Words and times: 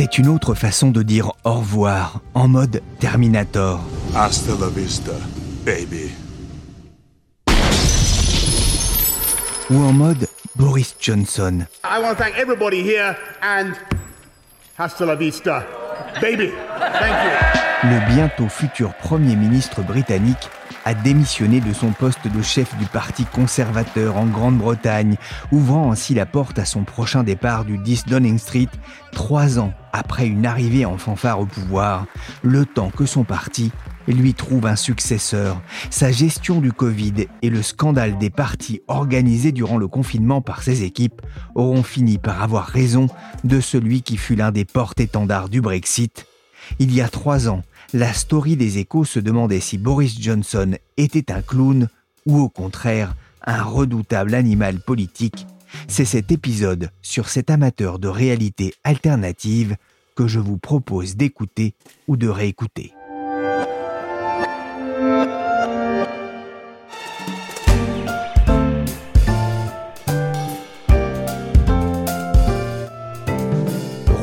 C'est 0.00 0.16
une 0.16 0.28
autre 0.28 0.54
façon 0.54 0.90
de 0.90 1.02
dire 1.02 1.30
au 1.44 1.56
revoir 1.56 2.20
en 2.32 2.48
mode 2.48 2.80
Terminator. 3.00 3.84
Hasta 4.16 4.52
la 4.58 4.68
vista, 4.68 5.12
baby. 5.62 6.10
ou 9.68 9.76
en 9.76 9.92
mode 9.92 10.26
Boris 10.56 10.96
Johnson. 10.98 11.66
I 11.84 12.00
want 12.00 12.16
to 12.16 12.22
thank 12.22 12.38
everybody 12.38 12.80
here 12.82 13.14
and 13.42 13.72
hasta 14.78 15.04
la 15.04 15.16
vista, 15.16 15.66
baby. 16.22 16.48
Thank 16.78 17.24
you. 17.24 17.60
Le 17.90 18.14
bientôt 18.14 18.48
futur 18.48 18.94
Premier 18.94 19.36
ministre 19.36 19.82
britannique 19.82 20.48
a 20.86 20.94
démissionné 20.94 21.60
de 21.60 21.74
son 21.74 21.92
poste 21.92 22.26
de 22.26 22.40
chef 22.40 22.74
du 22.78 22.86
Parti 22.86 23.26
conservateur 23.26 24.16
en 24.16 24.24
Grande-Bretagne, 24.24 25.16
ouvrant 25.52 25.92
ainsi 25.92 26.14
la 26.14 26.24
porte 26.24 26.58
à 26.58 26.64
son 26.64 26.84
prochain 26.84 27.22
départ 27.22 27.66
du 27.66 27.76
10 27.76 28.06
Downing 28.06 28.38
Street, 28.38 28.68
trois 29.12 29.58
ans 29.58 29.74
après 29.92 30.26
une 30.26 30.46
arrivée 30.46 30.84
en 30.84 30.98
fanfare 30.98 31.40
au 31.40 31.46
pouvoir, 31.46 32.06
le 32.42 32.64
temps 32.66 32.90
que 32.90 33.06
son 33.06 33.24
parti 33.24 33.70
lui 34.08 34.34
trouve 34.34 34.66
un 34.66 34.76
successeur. 34.76 35.60
Sa 35.90 36.10
gestion 36.10 36.60
du 36.60 36.72
Covid 36.72 37.26
et 37.42 37.50
le 37.50 37.62
scandale 37.62 38.18
des 38.18 38.30
partis 38.30 38.80
organisés 38.88 39.52
durant 39.52 39.78
le 39.78 39.88
confinement 39.88 40.40
par 40.40 40.62
ses 40.62 40.82
équipes 40.82 41.22
auront 41.54 41.82
fini 41.82 42.18
par 42.18 42.42
avoir 42.42 42.66
raison 42.66 43.08
de 43.44 43.60
celui 43.60 44.02
qui 44.02 44.16
fut 44.16 44.36
l'un 44.36 44.52
des 44.52 44.64
porte-étendards 44.64 45.48
du 45.48 45.60
Brexit. 45.60 46.26
Il 46.78 46.94
y 46.94 47.00
a 47.00 47.08
trois 47.08 47.48
ans, 47.48 47.62
la 47.92 48.12
story 48.12 48.56
des 48.56 48.78
échos 48.78 49.04
se 49.04 49.18
demandait 49.20 49.60
si 49.60 49.78
Boris 49.78 50.20
Johnson 50.20 50.76
était 50.96 51.32
un 51.32 51.42
clown 51.42 51.88
ou 52.26 52.38
au 52.38 52.48
contraire 52.48 53.14
un 53.44 53.62
redoutable 53.62 54.34
animal 54.34 54.80
politique. 54.80 55.46
C'est 55.88 56.04
cet 56.04 56.32
épisode 56.32 56.90
sur 57.02 57.28
cet 57.28 57.50
amateur 57.50 57.98
de 57.98 58.08
réalité 58.08 58.74
alternative 58.84 59.76
que 60.16 60.26
je 60.26 60.38
vous 60.38 60.58
propose 60.58 61.16
d'écouter 61.16 61.74
ou 62.08 62.16
de 62.16 62.28
réécouter. 62.28 62.92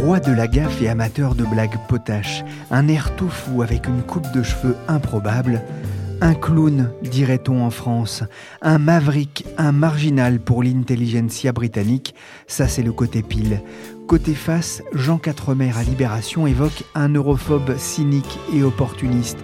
Roi 0.08 0.20
de 0.22 0.32
la 0.32 0.48
gaffe 0.48 0.82
et 0.82 0.88
amateur 0.88 1.36
de 1.36 1.44
blagues 1.44 1.78
potaches, 1.90 2.44
un 2.72 2.88
air 2.88 3.16
tout 3.16 3.28
fou 3.28 3.62
avec 3.62 3.88
une 3.88 4.04
coupe 4.04 4.32
de 4.34 4.42
cheveux 4.42 4.78
improbable, 4.88 5.62
un 6.22 6.34
clown, 6.34 6.92
dirait-on 7.04 7.64
en 7.64 7.70
France, 7.70 8.24
un 8.62 8.78
maverick, 8.78 9.46
un 9.58 9.72
marginal 9.72 10.40
pour 10.40 10.64
l'intelligentsia 10.64 11.52
britannique, 11.52 12.16
ça 12.48 12.68
c'est 12.68 12.84
le 12.84 12.92
côté 12.92 13.22
pile. 13.22 13.62
Côté 14.08 14.34
face, 14.34 14.84
Jean 14.94 15.18
Quatremer 15.18 15.72
à 15.76 15.84
Libération 15.84 16.48
évoque 16.48 16.84
un 16.96 17.10
europhobe 17.10 17.78
cynique 17.78 18.40
et 18.54 18.64
opportuniste, 18.64 19.38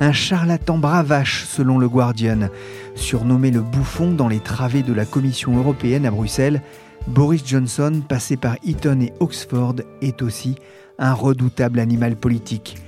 un 0.00 0.12
charlatan 0.12 0.78
bravache 0.78 1.44
selon 1.44 1.78
le 1.78 1.88
Guardian. 1.88 2.48
Surnommé 2.94 3.50
le 3.50 3.60
bouffon 3.60 4.12
dans 4.12 4.28
les 4.28 4.40
travées 4.40 4.82
de 4.82 4.92
la 4.92 5.04
Commission 5.04 5.56
européenne 5.56 6.06
à 6.06 6.10
Bruxelles, 6.10 6.62
Boris 7.06 7.42
Johnson, 7.46 8.02
passé 8.06 8.36
par 8.36 8.56
Eton 8.66 9.00
et 9.00 9.12
Oxford, 9.20 9.76
est 10.02 10.22
aussi 10.22 10.56
un 10.98 11.12
redoutable 11.12 11.78
animal 11.78 12.16
politique. 12.16 12.78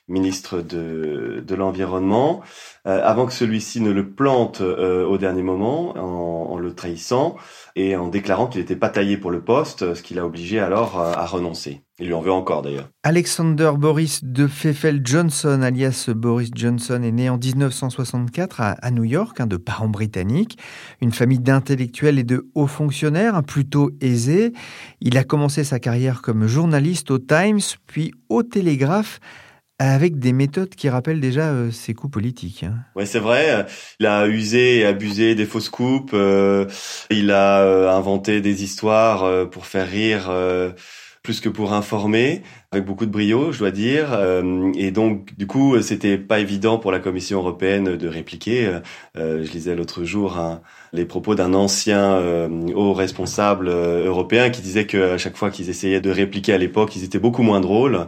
ministre 0.09 0.61
de, 0.61 1.43
de 1.47 1.55
l'environnement, 1.55 2.43
avant 2.85 3.27
que 3.27 3.33
celui-ci 3.33 3.81
ne 3.81 3.91
le 3.91 4.11
plante 4.11 4.61
au 4.61 5.17
dernier 5.17 5.43
moment 5.43 5.97
en, 5.97 6.59
le 6.59 6.75
trahissant 6.75 7.37
et 7.75 7.97
en 7.97 8.09
déclarant 8.09 8.47
qu'il 8.47 8.61
n'était 8.61 8.77
pas 8.77 8.91
taillé 8.91 9.17
pour 9.17 9.31
le 9.31 9.41
poste, 9.41 9.95
ce 9.95 10.03
qui 10.03 10.15
l'a 10.15 10.27
obligé 10.27 10.61
alors 10.61 11.01
à 11.01 11.25
renoncer. 11.27 11.85
Il 12.01 12.09
lui 12.09 12.15
en 12.15 12.21
veut 12.21 12.33
encore 12.33 12.63
d'ailleurs. 12.63 12.89
Alexander 13.05 13.71
Boris 13.79 14.25
de 14.25 14.49
Pfeffel 14.49 15.01
Johnson, 15.05 15.63
alias 15.63 16.11
Boris 16.13 16.51
Johnson, 16.53 17.01
est 17.05 17.13
né 17.13 17.31
en 17.31 17.39
1964 17.39 18.61
à, 18.61 18.91
New 18.91 19.05
York, 19.05 19.41
de 19.47 19.57
parents 19.57 19.89
britanniques, 19.89 20.59
une 21.01 21.13
famille 21.13 21.39
d'intellectuels 21.39 22.19
et 22.19 22.25
de 22.25 22.49
hauts 22.57 22.67
fonctionnaires, 22.67 23.41
plutôt 23.45 23.93
aisés. 24.01 24.53
Il 25.01 25.17
a 25.17 25.23
commencé 25.23 25.63
sa 25.63 25.79
carrière 25.79 26.21
comme 26.21 26.49
journaliste 26.49 27.13
au 27.13 27.19
Times, 27.19 27.61
puis 27.87 28.13
au 28.29 28.43
Télégraphe 28.43 29.21
avec 29.79 30.19
des 30.19 30.33
méthodes 30.33 30.75
qui 30.75 30.89
rappellent 30.89 31.21
déjà 31.21 31.51
euh, 31.51 31.71
ses 31.71 31.95
coups 31.95 32.13
politiques. 32.13 32.65
Hein. 32.65 32.75
Ouais, 32.95 33.07
c'est 33.07 33.19
vrai. 33.19 33.67
Il 34.01 34.07
a 34.07 34.27
usé 34.27 34.79
et 34.79 34.87
abusé 34.87 35.35
des 35.35 35.47
fausses 35.47 35.69
coupes. 35.69 36.13
Euh, 36.15 36.67
il 37.11 37.31
a 37.31 37.63
euh, 37.63 37.91
inventé 37.91 38.41
des 38.41 38.63
histoires 38.63 39.49
pour 39.51 39.67
faire 39.67 39.89
rire 39.89 40.31
plus 41.25 41.41
que 41.41 41.49
pour 41.49 41.73
informer, 41.73 42.43
avec 42.71 42.85
beaucoup 42.85 43.07
de 43.07 43.11
brio, 43.11 43.51
je 43.51 43.59
dois 43.59 43.71
dire. 43.71 44.13
Euh, 44.13 44.71
et 44.75 44.91
donc, 44.91 45.35
du 45.39 45.47
coup, 45.47 45.81
c'était 45.81 46.19
pas 46.19 46.39
évident 46.39 46.79
pour 46.79 46.93
la 46.93 46.99
Commission 46.99 47.39
européenne 47.39 47.97
de 47.97 48.09
répliquer. 48.09 48.79
Euh, 49.17 49.43
je 49.43 49.51
lisais 49.51 49.75
l'autre 49.75 50.05
jour 50.05 50.39
les 50.93 51.07
propos 51.07 51.35
d'un 51.35 51.55
ancien 51.55 52.21
haut 52.75 52.93
responsable 52.93 53.69
européen 53.69 54.51
qui 54.51 54.61
disait 54.61 54.87
qu'à 54.87 55.17
chaque 55.17 55.37
fois 55.37 55.51
qu'ils 55.51 55.71
essayaient 55.71 56.03
de 56.03 56.11
répliquer 56.11 56.53
à 56.53 56.59
l'époque, 56.59 56.95
ils 56.95 57.05
étaient 57.05 57.19
beaucoup 57.19 57.43
moins 57.43 57.61
drôles 57.61 58.07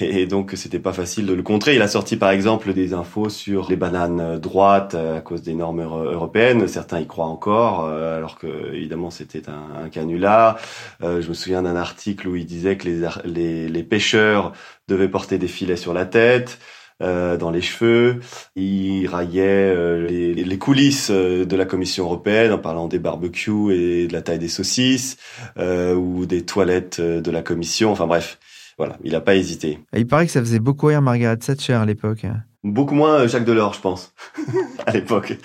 et 0.00 0.26
donc 0.26 0.52
c'était 0.54 0.78
pas 0.78 0.92
facile 0.92 1.26
de 1.26 1.32
le 1.32 1.42
contrer. 1.42 1.74
Il 1.74 1.82
a 1.82 1.88
sorti 1.88 2.16
par 2.16 2.30
exemple 2.30 2.72
des 2.72 2.94
infos 2.94 3.28
sur 3.28 3.68
les 3.68 3.76
bananes 3.76 4.38
droites 4.38 4.94
à 4.94 5.20
cause 5.20 5.42
des 5.42 5.54
normes 5.54 5.80
européennes. 5.80 6.68
Certains 6.68 7.00
y 7.00 7.06
croient 7.06 7.26
encore, 7.26 7.84
euh, 7.84 8.16
alors 8.16 8.38
que 8.38 8.74
évidemment 8.74 9.10
c'était 9.10 9.42
un, 9.48 9.88
canular. 9.88 10.58
Euh, 11.02 11.20
je 11.20 11.28
me 11.28 11.34
souviens 11.34 11.62
d'un 11.62 11.76
article 11.76 12.28
où 12.28 12.36
il 12.36 12.46
disait 12.46 12.76
que 12.76 12.88
les, 13.24 13.82
pêcheurs 13.82 14.52
devaient 14.86 15.08
porter 15.08 15.38
des 15.38 15.48
filets 15.48 15.76
sur 15.76 15.94
la 15.94 16.06
tête. 16.06 16.58
Euh, 17.00 17.36
dans 17.36 17.52
les 17.52 17.60
cheveux. 17.60 18.18
Il 18.56 19.06
raillait 19.06 19.42
euh, 19.46 20.08
les, 20.08 20.58
coulisses 20.58 21.12
de 21.12 21.56
la 21.56 21.64
Commission 21.64 22.06
européenne 22.06 22.52
en 22.52 22.58
parlant 22.58 22.88
des 22.88 22.98
barbecues 22.98 23.72
et 23.72 24.08
de 24.08 24.12
la 24.12 24.20
taille 24.20 24.40
des 24.40 24.48
saucisses 24.48 25.16
euh, 25.58 25.94
ou 25.94 26.26
des 26.26 26.44
toilettes 26.44 27.00
de 27.00 27.30
la 27.30 27.42
Commission. 27.42 27.92
Enfin 27.92 28.08
bref, 28.08 28.40
voilà, 28.78 28.96
il 29.02 29.12
n'a 29.12 29.20
pas 29.20 29.34
hésité. 29.34 29.80
il 29.94 30.06
paraît 30.06 30.26
que 30.26 30.32
ça 30.32 30.40
faisait 30.40 30.60
beaucoup 30.60 30.86
rire 30.86 31.02
Margaret 31.02 31.36
Thatcher 31.36 31.74
à 31.74 31.84
l'époque. 31.84 32.24
Beaucoup 32.64 32.96
moins 32.96 33.20
euh, 33.20 33.28
Jacques 33.28 33.44
Delors, 33.44 33.74
je 33.74 33.80
pense, 33.80 34.12
à 34.86 34.90
l'époque. 34.90 35.38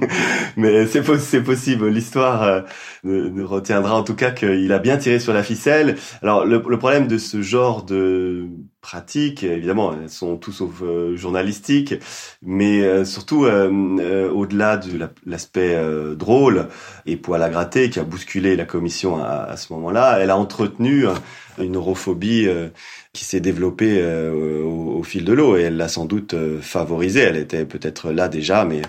Mais 0.56 0.86
c'est 0.86 1.02
possible. 1.02 1.88
L'histoire 1.88 2.42
euh, 2.42 2.62
ne, 3.04 3.42
retiendra 3.42 3.94
en 3.94 4.02
tout 4.02 4.14
cas 4.14 4.30
qu'il 4.30 4.72
a 4.72 4.78
bien 4.78 4.96
tiré 4.96 5.18
sur 5.18 5.34
la 5.34 5.42
ficelle. 5.42 5.96
Alors 6.22 6.46
le, 6.46 6.62
problème 6.78 7.06
de 7.06 7.18
ce 7.18 7.42
genre 7.42 7.82
de 7.84 8.48
pratiques, 8.80 9.44
évidemment, 9.44 9.92
elles 9.92 10.08
sont 10.08 10.38
tout 10.38 10.52
sauf 10.52 10.82
euh, 10.82 11.14
journalistiques, 11.16 11.96
mais 12.40 13.04
surtout 13.04 13.44
au-delà 13.44 14.78
de 14.78 15.06
l'aspect 15.26 15.78
drôle 16.16 16.68
et 17.04 17.16
poil 17.16 17.42
à 17.42 17.50
gratter 17.50 17.90
qui 17.90 17.98
a 17.98 18.04
bousculé 18.04 18.56
la 18.56 18.64
commission 18.64 19.22
à, 19.22 19.44
à 19.50 19.56
ce 19.58 19.70
moment-là, 19.74 20.18
elle 20.18 20.30
a 20.30 20.38
entretenu 20.38 21.04
une 21.58 21.76
europhobie 21.76 22.48
qui 23.14 23.24
s'est 23.24 23.40
développée 23.40 23.98
euh, 24.00 24.62
au, 24.64 25.02
fil 25.04 25.24
de 25.24 25.32
l'eau 25.32 25.56
et 25.56 25.62
elle 25.62 25.76
l'a 25.76 25.88
sans 25.88 26.04
doute 26.04 26.34
euh, 26.34 26.60
favorisée. 26.60 27.20
Elle 27.20 27.36
était 27.36 27.64
peut-être 27.64 28.10
là 28.10 28.28
déjà, 28.28 28.64
mais 28.64 28.82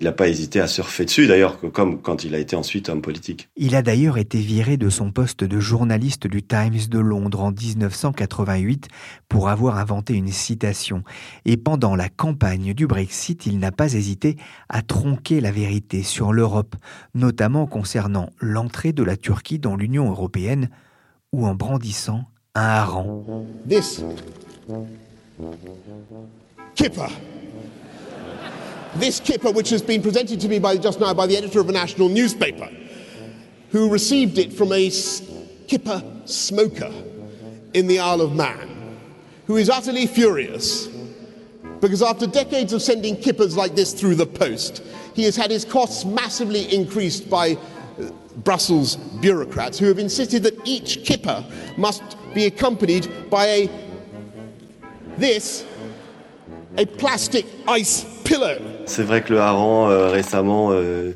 il 0.00 0.04
n'a 0.04 0.12
pas 0.12 0.28
hésité 0.28 0.60
à 0.60 0.66
surfer 0.66 1.04
dessus, 1.04 1.26
d'ailleurs, 1.26 1.58
comme 1.72 2.00
quand 2.00 2.24
il 2.24 2.34
a 2.34 2.38
été 2.38 2.56
ensuite 2.56 2.88
homme 2.88 3.02
politique. 3.02 3.48
Il 3.56 3.74
a 3.74 3.82
d'ailleurs 3.82 4.16
été 4.16 4.38
viré 4.38 4.78
de 4.78 4.88
son 4.88 5.12
poste 5.12 5.44
de 5.44 5.60
journaliste 5.60 6.26
du 6.26 6.42
Times 6.42 6.88
de 6.88 6.98
Londres 6.98 7.42
en 7.42 7.50
1988 7.50 8.88
pour 9.28 9.50
avoir 9.50 9.76
inventé 9.76 10.14
une 10.14 10.32
citation. 10.32 11.02
Et 11.44 11.58
pendant 11.58 11.96
la 11.96 12.08
campagne 12.08 12.72
du 12.72 12.86
Brexit, 12.86 13.44
il 13.44 13.58
n'a 13.58 13.72
pas 13.72 13.92
hésité 13.92 14.36
à 14.70 14.80
tronquer 14.80 15.40
la 15.40 15.50
vérité 15.50 16.02
sur 16.02 16.32
l'Europe, 16.32 16.76
notamment 17.14 17.66
concernant 17.66 18.30
l'entrée 18.40 18.92
de 18.92 19.02
la 19.02 19.18
Turquie 19.18 19.58
dans 19.58 19.76
l'Union 19.76 20.08
européenne, 20.08 20.70
ou 21.36 21.44
en 21.46 21.54
brandissant 21.54 22.24
un 22.54 22.62
hareng. 22.62 23.24
This 23.66 24.02
kipper. 26.74 27.08
This 28.94 29.20
kipper, 29.20 29.50
which 29.50 29.68
has 29.70 29.82
been 29.82 30.00
presented 30.00 30.40
to 30.40 30.48
me 30.48 30.58
by, 30.58 30.78
just 30.78 30.98
now 30.98 31.12
by 31.12 31.26
the 31.26 31.36
editor 31.36 31.60
of 31.60 31.68
a 31.68 31.72
national 31.72 32.08
newspaper, 32.08 32.70
who 33.70 33.90
received 33.90 34.38
it 34.38 34.52
from 34.52 34.72
a 34.72 34.90
kipper 35.68 36.02
smoker 36.24 36.90
in 37.74 37.86
the 37.86 37.98
Isle 37.98 38.22
of 38.22 38.34
Man, 38.34 38.98
who 39.46 39.56
is 39.56 39.68
utterly 39.68 40.06
furious 40.06 40.88
because 41.80 42.02
after 42.02 42.26
decades 42.26 42.72
of 42.72 42.80
sending 42.80 43.16
kippers 43.16 43.56
like 43.56 43.74
this 43.74 43.92
through 43.92 44.14
the 44.14 44.26
post, 44.26 44.82
he 45.14 45.24
has 45.24 45.36
had 45.36 45.50
his 45.50 45.64
costs 45.64 46.06
massively 46.06 46.74
increased 46.74 47.28
by 47.28 47.58
Brussels 48.44 48.96
bureaucrats 49.20 49.78
who 49.78 49.86
have 49.86 49.98
insisted 49.98 50.42
that 50.42 50.54
each 50.64 51.04
kipper 51.04 51.44
must 51.76 52.02
be 52.34 52.44
accompanied 52.46 53.08
by 53.30 53.46
a 53.46 53.70
this 55.18 55.64
a 56.76 56.84
plastic 56.84 57.46
ice 57.66 58.04
pillow. 58.24 58.58
C'est 58.84 59.02
vrai 59.02 59.22
que 59.22 59.32
le 59.32 59.40
hareng 59.40 59.88
euh, 59.88 60.10
récemment 60.10 60.70
euh, 60.72 61.12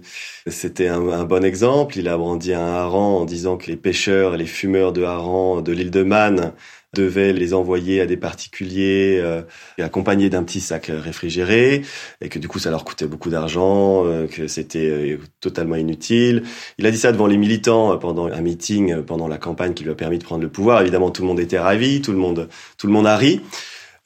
c'était 0.46 0.88
un, 0.88 1.06
un, 1.08 1.24
bon 1.24 1.44
exemple. 1.44 1.98
Il 1.98 2.08
a 2.08 2.16
brandi 2.16 2.54
un 2.54 2.66
hareng 2.66 3.20
en 3.20 3.24
disant 3.24 3.56
que 3.58 3.66
les 3.66 3.76
pêcheurs 3.76 4.34
et 4.34 4.38
les 4.38 4.46
fumeurs 4.46 4.92
de 4.92 5.02
hareng 5.02 5.62
de 5.62 5.72
l'île 5.72 5.90
de 5.90 6.02
Man 6.02 6.52
devait 6.94 7.32
les 7.32 7.54
envoyer 7.54 8.00
à 8.00 8.06
des 8.06 8.16
particuliers 8.16 9.20
euh, 9.22 9.42
accompagnés 9.78 10.28
d'un 10.28 10.42
petit 10.42 10.60
sac 10.60 10.90
réfrigéré 10.92 11.82
et 12.20 12.28
que 12.28 12.38
du 12.38 12.48
coup 12.48 12.58
ça 12.58 12.70
leur 12.70 12.84
coûtait 12.84 13.06
beaucoup 13.06 13.30
d'argent, 13.30 14.04
euh, 14.06 14.26
que 14.26 14.48
c'était 14.48 14.90
euh, 14.90 15.18
totalement 15.40 15.76
inutile. 15.76 16.42
Il 16.78 16.86
a 16.86 16.90
dit 16.90 16.98
ça 16.98 17.12
devant 17.12 17.28
les 17.28 17.36
militants 17.36 17.96
pendant 17.98 18.26
un 18.26 18.40
meeting 18.40 19.02
pendant 19.02 19.28
la 19.28 19.38
campagne 19.38 19.72
qui 19.72 19.84
lui 19.84 19.92
a 19.92 19.94
permis 19.94 20.18
de 20.18 20.24
prendre 20.24 20.42
le 20.42 20.48
pouvoir. 20.48 20.82
Évidemment 20.82 21.10
tout 21.10 21.22
le 21.22 21.28
monde 21.28 21.40
était 21.40 21.60
ravi, 21.60 22.00
tout 22.00 22.12
le 22.12 22.18
monde 22.18 22.48
tout 22.76 22.86
le 22.88 22.92
monde 22.92 23.06
a 23.06 23.16
ri. 23.16 23.40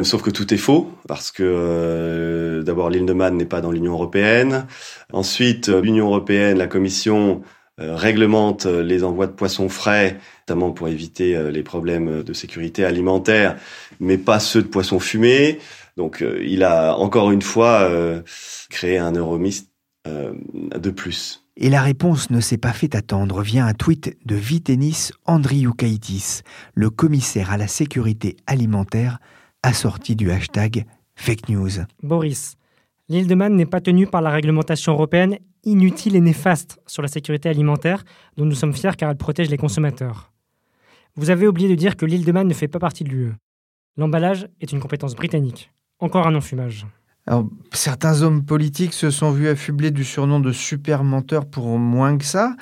Sauf 0.02 0.22
que 0.22 0.30
tout 0.30 0.52
est 0.52 0.58
faux, 0.58 0.90
parce 1.06 1.30
que 1.30 2.60
d'abord 2.66 2.90
l'île 2.90 3.06
de 3.06 3.12
Man 3.12 3.36
n'est 3.36 3.44
pas 3.44 3.60
dans 3.60 3.70
l'Union 3.70 3.92
européenne. 3.92 4.66
Ensuite, 5.12 5.68
l'Union 5.68 6.06
européenne, 6.06 6.58
la 6.58 6.66
Commission 6.66 7.42
réglemente 7.78 8.66
les 8.66 9.04
envois 9.04 9.26
de 9.26 9.32
poissons 9.32 9.68
frais 9.68 10.18
notamment 10.46 10.72
pour 10.72 10.88
éviter 10.88 11.34
euh, 11.34 11.50
les 11.50 11.62
problèmes 11.62 12.22
de 12.22 12.32
sécurité 12.34 12.84
alimentaire, 12.84 13.56
mais 13.98 14.18
pas 14.18 14.40
ceux 14.40 14.62
de 14.62 14.68
poissons 14.68 15.00
fumés. 15.00 15.58
Donc 15.96 16.22
euh, 16.22 16.42
il 16.44 16.62
a 16.62 16.96
encore 16.96 17.30
une 17.30 17.42
fois 17.42 17.80
euh, 17.82 18.20
créé 18.68 18.98
un 18.98 19.12
euromiste 19.12 19.70
de 20.06 20.90
plus. 20.90 21.46
Et 21.56 21.70
la 21.70 21.80
réponse 21.80 22.28
ne 22.28 22.40
s'est 22.40 22.58
pas 22.58 22.74
fait 22.74 22.94
attendre 22.94 23.40
via 23.40 23.64
un 23.64 23.72
tweet 23.72 24.18
de 24.26 24.34
Vitenis 24.34 25.12
Andriukaitis, 25.24 26.42
le 26.74 26.90
commissaire 26.90 27.50
à 27.50 27.56
la 27.56 27.68
sécurité 27.68 28.36
alimentaire, 28.46 29.18
assorti 29.62 30.14
du 30.14 30.30
hashtag 30.30 30.84
fake 31.16 31.48
news. 31.48 31.70
Boris, 32.02 32.56
l'île 33.08 33.28
de 33.28 33.34
Man 33.34 33.56
n'est 33.56 33.64
pas 33.64 33.80
tenue 33.80 34.06
par 34.06 34.20
la 34.20 34.28
réglementation 34.28 34.92
européenne 34.92 35.38
inutile 35.64 36.16
et 36.16 36.20
néfaste 36.20 36.80
sur 36.86 37.02
la 37.02 37.08
sécurité 37.08 37.48
alimentaire 37.48 38.04
dont 38.36 38.44
nous 38.44 38.54
sommes 38.54 38.74
fiers 38.74 38.96
car 38.96 39.10
elle 39.10 39.16
protège 39.16 39.50
les 39.50 39.56
consommateurs. 39.56 40.32
Vous 41.16 41.30
avez 41.30 41.46
oublié 41.46 41.68
de 41.68 41.74
dire 41.74 41.96
que 41.96 42.06
l'île 42.06 42.24
de 42.24 42.32
Man 42.32 42.48
ne 42.48 42.54
fait 42.54 42.68
pas 42.68 42.78
partie 42.78 43.04
de 43.04 43.10
l'UE. 43.10 43.32
L'emballage 43.96 44.48
est 44.60 44.72
une 44.72 44.80
compétence 44.80 45.14
britannique. 45.14 45.70
Encore 46.00 46.26
un 46.26 46.32
non-fumage. 46.32 46.86
Alors, 47.26 47.48
certains 47.72 48.20
hommes 48.20 48.44
politiques 48.44 48.92
se 48.92 49.10
sont 49.10 49.30
vus 49.30 49.48
affublés 49.48 49.90
du 49.90 50.04
surnom 50.04 50.40
de 50.40 50.52
super 50.52 51.04
menteur 51.04 51.46
pour 51.46 51.78
moins 51.78 52.18
que 52.18 52.24
ça. 52.24 52.54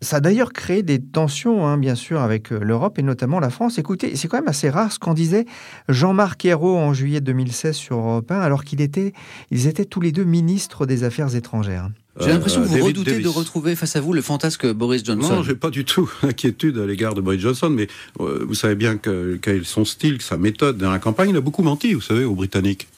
Ça 0.00 0.16
a 0.16 0.20
d'ailleurs 0.20 0.54
créé 0.54 0.82
des 0.82 1.02
tensions, 1.02 1.66
hein, 1.66 1.76
bien 1.76 1.94
sûr, 1.94 2.22
avec 2.22 2.50
euh, 2.50 2.58
l'Europe 2.60 2.98
et 2.98 3.02
notamment 3.02 3.40
la 3.40 3.50
France. 3.50 3.78
Écoutez, 3.78 4.16
c'est 4.16 4.26
quand 4.26 4.38
même 4.38 4.48
assez 4.48 4.70
rare 4.70 4.90
ce 4.90 4.98
qu'en 4.98 5.12
disait 5.12 5.44
Jean-Marc 5.90 6.46
Ayrault 6.46 6.78
en 6.78 6.94
juillet 6.94 7.20
2016 7.20 7.76
sur 7.76 7.98
Europe 7.98 8.30
1, 8.30 8.40
alors 8.40 8.64
qu'ils 8.64 8.80
étaient, 8.80 9.12
ils 9.50 9.66
étaient 9.66 9.84
tous 9.84 10.00
les 10.00 10.12
deux 10.12 10.24
ministres 10.24 10.86
des 10.86 11.04
Affaires 11.04 11.34
étrangères. 11.34 11.90
J'ai 12.20 12.28
l'impression 12.28 12.62
que 12.62 12.66
vous 12.66 12.78
euh, 12.78 12.84
redoutez 12.84 13.18
de 13.18 13.28
retrouver 13.28 13.76
face 13.76 13.96
à 13.96 14.00
vous 14.00 14.12
le 14.12 14.22
fantasque 14.22 14.66
Boris 14.66 15.04
Johnson. 15.04 15.36
Non, 15.36 15.42
j'ai 15.42 15.54
pas 15.54 15.70
du 15.70 15.84
tout 15.84 16.10
d'inquiétude 16.22 16.78
à 16.78 16.86
l'égard 16.86 17.14
de 17.14 17.20
Boris 17.20 17.40
Johnson, 17.40 17.68
mais 17.70 17.88
euh, 18.20 18.44
vous 18.46 18.54
savez 18.54 18.74
bien 18.74 18.96
que, 18.96 19.38
quel 19.40 19.56
est 19.56 19.64
son 19.64 19.84
style, 19.84 20.22
sa 20.22 20.36
méthode 20.36 20.78
dans 20.78 20.90
la 20.90 20.98
campagne. 20.98 21.30
Il 21.30 21.36
a 21.36 21.40
beaucoup 21.40 21.62
menti, 21.62 21.92
vous 21.92 22.00
savez, 22.00 22.24
aux 22.24 22.34
Britanniques. 22.34 22.88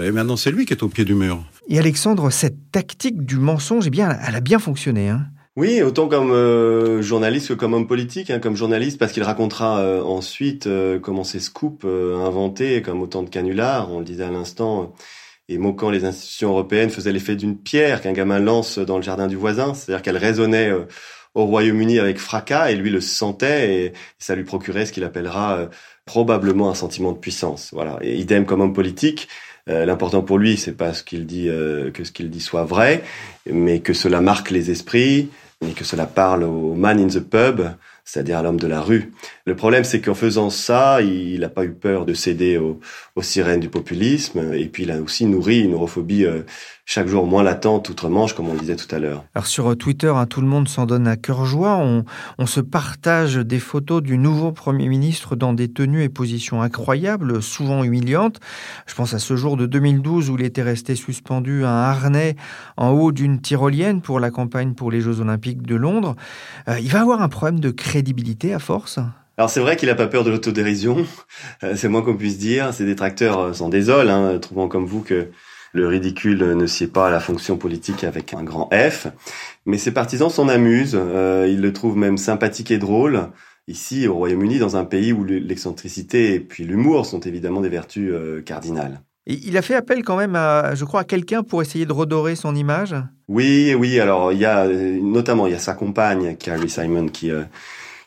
Et 0.00 0.10
maintenant, 0.10 0.36
c'est 0.36 0.50
lui 0.50 0.64
qui 0.64 0.72
est 0.72 0.82
au 0.82 0.88
pied 0.88 1.04
du 1.04 1.14
mur. 1.14 1.44
Et 1.68 1.78
Alexandre, 1.78 2.30
cette 2.30 2.72
tactique 2.72 3.26
du 3.26 3.36
mensonge, 3.36 3.86
eh 3.88 3.90
bien, 3.90 4.16
elle 4.26 4.34
a 4.34 4.40
bien 4.40 4.58
fonctionné. 4.58 5.10
Hein 5.10 5.26
oui, 5.54 5.82
autant 5.82 6.08
comme 6.08 6.30
euh, 6.30 7.02
journaliste 7.02 7.48
que 7.48 7.52
comme 7.52 7.74
homme 7.74 7.86
politique, 7.86 8.30
hein, 8.30 8.38
comme 8.38 8.56
journaliste, 8.56 8.98
parce 8.98 9.12
qu'il 9.12 9.22
racontera 9.22 10.02
ensuite 10.02 10.66
comment 11.02 11.24
ces 11.24 11.40
scoops 11.40 11.84
inventés, 11.84 12.80
comme 12.80 13.02
autant 13.02 13.22
de 13.22 13.28
canulars, 13.28 13.92
on 13.92 13.98
le 13.98 14.06
disait 14.06 14.24
à 14.24 14.30
l'instant, 14.30 14.94
et 15.52 15.58
moquant 15.58 15.90
les 15.90 16.04
institutions 16.04 16.50
européennes 16.50 16.90
faisait 16.90 17.12
l'effet 17.12 17.36
d'une 17.36 17.56
pierre 17.56 18.00
qu'un 18.00 18.12
gamin 18.12 18.38
lance 18.38 18.78
dans 18.78 18.96
le 18.96 19.02
jardin 19.02 19.26
du 19.26 19.36
voisin, 19.36 19.74
c'est-à-dire 19.74 20.02
qu'elle 20.02 20.16
résonnait 20.16 20.70
euh, 20.70 20.86
au 21.34 21.44
Royaume-Uni 21.44 21.98
avec 21.98 22.18
fracas 22.18 22.70
et 22.70 22.76
lui 22.76 22.90
le 22.90 23.00
sentait 23.00 23.74
et 23.74 23.92
ça 24.18 24.34
lui 24.34 24.44
procurait 24.44 24.86
ce 24.86 24.92
qu'il 24.92 25.04
appellera 25.04 25.58
euh, 25.58 25.66
probablement 26.06 26.70
un 26.70 26.74
sentiment 26.74 27.12
de 27.12 27.18
puissance. 27.18 27.70
Voilà. 27.72 27.98
Idem 28.02 28.46
comme 28.46 28.60
homme 28.60 28.72
politique, 28.72 29.28
euh, 29.68 29.84
l'important 29.84 30.22
pour 30.22 30.38
lui, 30.38 30.56
c'est 30.56 30.76
pas 30.76 30.94
ce 30.94 31.02
qu'il 31.02 31.26
dit 31.26 31.48
que 31.94 32.04
ce 32.04 32.12
qu'il 32.12 32.30
dit 32.30 32.40
soit 32.40 32.64
vrai, 32.64 33.02
mais 33.50 33.80
que 33.80 33.92
cela 33.92 34.20
marque 34.20 34.50
les 34.50 34.70
esprits 34.70 35.30
et 35.66 35.72
que 35.72 35.84
cela 35.84 36.06
parle 36.06 36.42
au 36.42 36.74
man 36.74 36.98
in 36.98 37.06
the 37.06 37.20
pub 37.20 37.62
c'est-à-dire 38.04 38.42
l'homme 38.42 38.58
de 38.58 38.66
la 38.66 38.80
rue. 38.80 39.12
Le 39.46 39.56
problème, 39.56 39.84
c'est 39.84 40.00
qu'en 40.00 40.14
faisant 40.14 40.50
ça, 40.50 41.00
il 41.02 41.40
n'a 41.40 41.48
pas 41.48 41.64
eu 41.64 41.72
peur 41.72 42.04
de 42.04 42.14
céder 42.14 42.58
aux, 42.58 42.80
sirènes 43.22 43.60
du 43.60 43.68
populisme, 43.68 44.52
et 44.54 44.66
puis 44.66 44.82
il 44.82 44.90
a 44.90 45.00
aussi 45.00 45.26
nourri 45.26 45.60
une 45.60 45.74
europhobie 45.74 46.24
euh, 46.24 46.42
chaque 46.84 47.06
jour 47.06 47.26
moins 47.26 47.42
latente 47.42 47.88
outre-Manche, 47.88 48.34
comme 48.34 48.48
on 48.48 48.54
le 48.54 48.60
disait 48.60 48.76
tout 48.76 48.92
à 48.94 48.98
l'heure. 48.98 49.24
Alors 49.34 49.46
sur 49.46 49.76
Twitter, 49.78 50.12
hein, 50.14 50.26
tout 50.26 50.40
le 50.40 50.46
monde 50.48 50.68
s'en 50.68 50.84
donne 50.84 51.06
à 51.06 51.16
cœur 51.16 51.44
joie. 51.44 51.76
On, 51.76 52.04
se 52.46 52.60
partage 52.60 53.36
des 53.36 53.60
photos 53.60 54.02
du 54.02 54.18
nouveau 54.18 54.52
Premier 54.52 54.88
ministre 54.88 55.36
dans 55.36 55.52
des 55.52 55.72
tenues 55.72 56.02
et 56.02 56.08
positions 56.08 56.60
incroyables, 56.60 57.40
souvent 57.40 57.84
humiliantes. 57.84 58.40
Je 58.86 58.94
pense 58.94 59.14
à 59.14 59.18
ce 59.18 59.36
jour 59.36 59.56
de 59.56 59.64
2012 59.64 60.28
où 60.28 60.36
il 60.36 60.44
était 60.44 60.62
resté 60.62 60.96
suspendu 60.96 61.64
à 61.64 61.70
un 61.70 61.82
harnais 61.82 62.36
en 62.76 62.90
haut 62.90 63.12
d'une 63.12 63.40
tyrolienne 63.40 64.02
pour 64.02 64.20
la 64.20 64.30
campagne 64.30 64.74
pour 64.74 64.90
les 64.90 65.00
Jeux 65.00 65.20
Olympiques 65.20 65.62
de 65.62 65.76
Londres. 65.76 66.16
Euh, 66.68 66.78
il 66.80 66.90
va 66.90 67.00
avoir 67.00 67.22
un 67.22 67.28
problème 67.28 67.60
de 67.60 67.70
crédibilité 67.92 68.54
à 68.54 68.58
force? 68.58 68.98
Alors 69.36 69.50
c'est 69.50 69.60
vrai 69.60 69.76
qu'il 69.76 69.90
n'a 69.90 69.94
pas 69.94 70.06
peur 70.06 70.24
de 70.24 70.30
l'autodérision, 70.30 71.04
euh, 71.62 71.74
c'est 71.76 71.88
moins 71.88 72.00
qu'on 72.00 72.16
puisse 72.16 72.38
dire. 72.38 72.72
Ses 72.72 72.86
détracteurs 72.86 73.38
euh, 73.38 73.52
s'en 73.52 73.68
désolent, 73.68 74.08
hein, 74.08 74.38
trouvant 74.38 74.66
comme 74.66 74.86
vous 74.86 75.02
que 75.02 75.28
le 75.74 75.86
ridicule 75.88 76.38
ne 76.56 76.66
sied 76.66 76.86
pas 76.86 77.08
à 77.08 77.10
la 77.10 77.20
fonction 77.20 77.58
politique 77.58 78.02
avec 78.02 78.32
un 78.32 78.44
grand 78.44 78.70
F. 78.72 79.08
Mais 79.66 79.76
ses 79.76 79.90
partisans 79.90 80.30
s'en 80.30 80.48
amusent, 80.48 80.98
ils 81.48 81.60
le 81.60 81.72
trouvent 81.72 81.96
même 81.96 82.18
sympathique 82.18 82.70
et 82.70 82.78
drôle. 82.78 83.28
Ici, 83.68 84.06
au 84.06 84.14
Royaume-Uni, 84.14 84.58
dans 84.58 84.76
un 84.76 84.84
pays 84.84 85.14
où 85.14 85.24
l'excentricité 85.24 86.34
et 86.34 86.40
puis 86.40 86.64
l'humour 86.64 87.06
sont 87.06 87.20
évidemment 87.20 87.62
des 87.62 87.70
vertus 87.70 88.12
cardinales. 88.44 89.00
Il 89.26 89.56
a 89.56 89.62
fait 89.62 89.76
appel 89.76 90.02
quand 90.02 90.16
même 90.16 90.34
à, 90.36 90.74
je 90.74 90.84
crois, 90.84 91.02
à 91.02 91.04
quelqu'un 91.04 91.42
pour 91.42 91.62
essayer 91.62 91.86
de 91.86 91.92
redorer 91.92 92.34
son 92.34 92.54
image? 92.54 92.94
Oui, 93.28 93.74
oui. 93.74 94.00
Alors 94.00 94.32
il 94.32 94.38
y 94.38 94.44
a 94.44 94.66
notamment 94.66 95.46
il 95.46 95.52
y 95.52 95.56
a 95.56 95.60
sa 95.60 95.74
compagne 95.74 96.36
Carrie 96.36 96.68
Simon 96.68 97.06
qui 97.06 97.30
euh, 97.30 97.44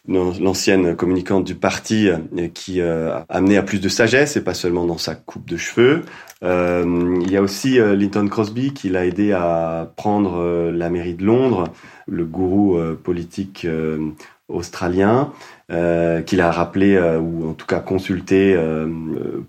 l'ancienne 0.07 0.95
communicante 0.95 1.43
du 1.43 1.55
parti 1.55 2.09
euh, 2.09 2.47
qui 2.53 2.81
euh, 2.81 3.15
a 3.15 3.25
amené 3.29 3.57
à 3.57 3.63
plus 3.63 3.79
de 3.79 3.89
sagesse 3.89 4.38
et 4.38 4.43
pas 4.43 4.53
seulement 4.53 4.85
dans 4.85 4.97
sa 4.97 5.15
coupe 5.15 5.50
de 5.50 5.57
cheveux. 5.57 6.03
il 6.41 7.31
y 7.31 7.38
a 7.38 7.41
aussi 7.41 7.79
Linton 7.79 8.27
Crosby 8.27 8.74
qui 8.74 8.89
l'a 8.89 9.05
aidé 9.05 9.31
à 9.31 9.91
prendre 9.95 10.69
la 10.71 10.89
mairie 10.89 11.15
de 11.15 11.25
Londres, 11.25 11.65
le 12.07 12.24
gourou 12.24 12.77
politique 13.03 13.65
australien 14.47 15.31
euh, 15.71 16.21
qu'il 16.21 16.41
a 16.41 16.51
rappelé 16.51 16.95
euh, 16.95 17.19
ou 17.19 17.50
en 17.50 17.53
tout 17.53 17.65
cas 17.65 17.79
consulté 17.79 18.53
euh, 18.55 18.88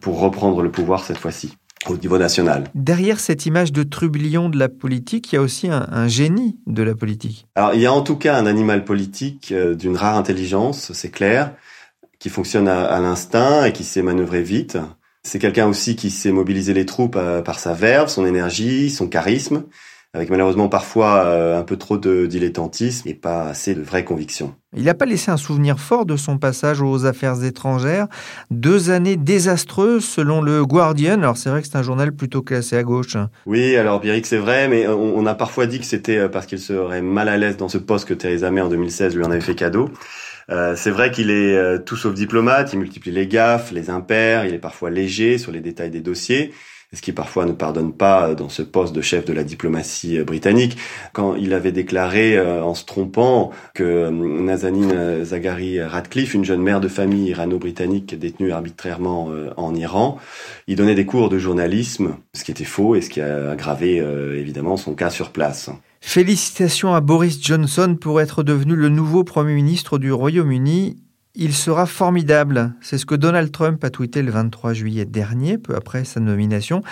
pour 0.01 0.21
reprendre 0.21 0.63
le 0.63 0.71
pouvoir 0.71 1.05
cette 1.05 1.19
fois-ci 1.19 1.59
au 1.91 1.97
niveau 1.97 2.19
national. 2.19 2.65
Derrière 2.75 3.21
cette 3.21 3.47
image 3.47 3.73
de 3.73 3.83
trublion 3.83 4.49
de 4.49 4.59
la 4.59 4.69
politique, 4.69 5.33
il 5.33 5.37
y 5.37 5.39
a 5.39 5.43
aussi 5.43 5.69
un, 5.69 6.09
génie 6.09 6.59
de 6.67 6.83
la 6.83 6.95
politique. 6.95 7.47
Alors 7.55 7.75
il 7.75 7.81
y 7.81 7.87
a 7.87 7.93
en 7.93 8.03
tout 8.03 8.17
cas 8.17 8.37
un 8.37 8.47
animal 8.47 8.85
politique 8.85 9.53
d'une 9.53 9.97
rare 9.97 10.17
intelligence, 10.17 10.93
c'est 10.93 11.11
clair, 11.11 11.53
qui 12.19 12.29
fonctionne 12.29 12.69
à, 12.69 13.01
l'instinct 13.01 13.65
et 13.65 13.73
qui 13.73 13.85
sait 13.85 14.03
manœuvrer 14.03 14.43
vite. 14.43 14.79
C'est 15.23 15.39
quelqu'un 15.39 15.67
aussi 15.67 15.97
qui 15.97 16.11
sait 16.11 16.33
mobiliser 16.33 16.75
les 16.75 16.87
troupes 16.87 17.19
par 17.45 17.59
sa 17.59 17.73
verve, 17.73 18.09
son 18.09 18.25
énergie, 18.27 18.91
son 18.91 19.09
charisme 19.09 19.65
avec 20.17 20.31
malheureusement 20.31 20.69
parfois 20.71 21.27
euh, 21.27 21.59
un 21.59 21.63
peu 21.63 21.77
trop 21.77 21.99
de 21.99 22.25
dilettantisme 22.25 23.07
et 23.07 23.13
pas 23.13 23.49
assez 23.49 23.75
de 23.75 23.83
vraies 23.83 24.05
convictions. 24.05 24.55
Il 24.75 24.85
n'a 24.85 24.95
pas 24.95 25.05
laissé 25.05 25.31
un 25.31 25.37
souvenir 25.37 25.79
fort 25.79 26.07
de 26.07 26.17
son 26.17 26.39
passage 26.39 26.81
aux 26.81 27.05
affaires 27.05 27.45
étrangères. 27.45 28.07
Deux 28.51 28.91
années 28.91 29.17
désastreuses 29.17 30.07
selon 30.07 30.41
le 30.41 30.65
Guardian. 30.65 31.19
Alors 31.19 31.37
c'est 31.37 31.51
vrai 31.51 31.61
que 31.61 31.69
c'est 31.69 31.77
un 31.77 31.83
journal 31.83 32.13
plutôt 32.13 32.41
classé 32.41 32.79
à 32.79 32.83
gauche. 32.83 33.19
Oui, 33.45 33.77
alors 33.77 34.01
Pierrick, 34.01 34.25
c'est 34.25 34.39
vrai, 34.39 34.69
mais 34.69 34.89
on, 34.89 35.27
a 35.27 35.35
parfois 35.35 35.67
dit 35.67 35.81
que 35.81 35.87
c'était 35.87 36.17
euh, 36.17 36.29
parce 36.29 36.47
qu'il 36.47 36.59
serait 36.59 37.03
mal 37.03 37.29
à 37.29 37.37
l'aise 37.37 37.59
dans 37.59 37.69
ce 37.69 37.79
poste 37.79 38.09
que 38.09 38.15
Theresa 38.15 38.51
May 38.51 38.63
en 38.63 38.69
2016 38.69 39.15
lui 39.15 39.25
en 39.25 39.31
avait 39.31 39.41
fait 39.43 39.55
cadeau. 39.55 39.91
Euh, 40.49 40.75
c'est 40.77 40.91
vrai 40.91 41.11
qu'il 41.11 41.31
est 41.31 41.85
tout 41.85 41.97
sauf 41.97 42.15
diplomate, 42.15 42.73
il 42.73 42.79
multiplie 42.79 43.11
les 43.11 43.27
gaffes, 43.27 43.71
les 43.71 43.91
impairs, 43.91 44.47
il 44.47 44.55
est 44.55 44.59
parfois 44.59 44.89
léger 44.89 45.37
sur 45.37 45.53
les 45.53 45.61
détails 45.61 45.91
des 45.91 46.01
dossiers 46.01 46.53
ce 46.97 47.03
qui 47.03 47.13
parfois 47.13 47.45
ne 47.45 47.53
pardonne 47.53 47.93
pas 47.93 48.35
dans 48.35 48.49
ce 48.49 48.63
poste 48.63 48.95
de 48.95 49.03
chef 49.03 49.27
de 49.27 49.35
la 49.35 49.45
diplomatie 49.45 50.19
euh, 50.19 50.25
britannique, 50.25 50.79
quand 51.13 51.35
il 51.35 51.53
avait 51.53 51.71
déclaré 51.71 52.37
euh, 52.37 52.65
en 52.65 52.75
se 52.75 52.87
trompant 52.87 53.51
que 53.75 53.85
euh, 53.85 54.11
Nazanin 54.11 55.23
Zaghari 55.23 55.83
Radcliffe, 55.83 56.33
une 56.33 56.45
jeune 56.45 56.63
mère 56.63 56.81
de 56.81 56.89
famille 56.89 57.29
irano-britannique 57.29 58.19
détenue 58.19 58.53
arbitrairement 58.53 59.29
en 59.57 59.75
Iran, 59.75 60.19
il 60.67 60.77
donnait 60.77 60.95
des 60.95 61.05
cours 61.05 61.29
de 61.29 61.39
journalisme, 61.39 62.17
ce 62.33 62.45
qui 62.45 62.51
était 62.51 62.65
faux 62.65 62.95
et 62.95 63.03
ce 63.03 63.11
qui 63.11 63.21
a 63.21 63.51
aggravé 63.51 63.97
évidemment 63.97 64.77
son 64.77 64.95
cas 64.95 65.11
sur 65.11 65.31
place. 65.31 65.71
Félicitations 66.01 66.95
à 66.95 67.01
Boris 67.01 67.43
Johnson 67.43 67.97
pour 68.01 68.21
être 68.21 68.43
devenu 68.43 68.75
le 68.75 68.89
nouveau 68.89 69.25
Premier 69.25 69.55
ministre 69.55 69.99
du 69.99 70.13
Royaume-Uni. 70.13 70.97
Il 71.39 71.53
sera 71.53 71.85
formidable. 71.85 72.73
C'est 72.81 72.97
ce 72.97 73.05
que 73.05 73.15
Donald 73.15 73.53
Trump 73.53 73.85
a 73.85 73.91
tweeté 73.91 74.23
le 74.23 74.31
23 74.31 74.73
juillet 74.73 75.05
dernier, 75.05 75.59
peu 75.59 75.75
après 75.75 76.05
sa 76.05 76.19
nomination. 76.19 76.83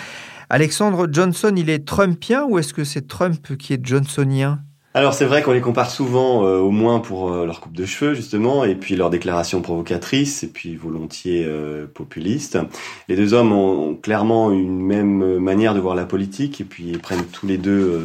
Alexandre 0.51 1.07
Johnson, 1.11 1.51
il 1.57 1.71
est 1.71 1.83
Trumpien 1.83 2.45
ou 2.47 2.59
est-ce 2.59 2.71
que 2.71 2.83
c'est 2.83 3.07
Trump 3.07 3.57
qui 3.57 3.73
est 3.73 3.83
Johnsonien? 3.83 4.59
Alors 4.93 5.15
c'est 5.15 5.25
vrai 5.25 5.41
qu'on 5.41 5.51
les 5.51 5.61
compare 5.61 5.89
souvent, 5.89 6.45
euh, 6.45 6.59
au 6.59 6.69
moins 6.69 6.99
pour 6.99 7.33
euh, 7.33 7.45
leur 7.45 7.59
coupe 7.59 7.75
de 7.75 7.85
cheveux 7.85 8.13
justement, 8.13 8.63
et 8.63 8.75
puis 8.75 8.95
leurs 8.95 9.09
déclarations 9.09 9.61
provocatrices, 9.61 10.43
et 10.43 10.47
puis 10.47 10.75
volontiers 10.75 11.43
euh, 11.45 11.85
populistes. 11.85 12.57
Les 13.09 13.17
deux 13.17 13.33
hommes 13.33 13.51
ont, 13.51 13.95
clairement 13.95 14.51
une 14.51 14.79
même 14.79 15.39
manière 15.39 15.73
de 15.73 15.79
voir 15.79 15.95
la 15.95 16.05
politique, 16.05 16.61
et 16.61 16.63
puis 16.63 16.85
ils 16.87 16.99
prennent 16.99 17.25
tous 17.25 17.47
les 17.47 17.57
deux, 17.57 18.03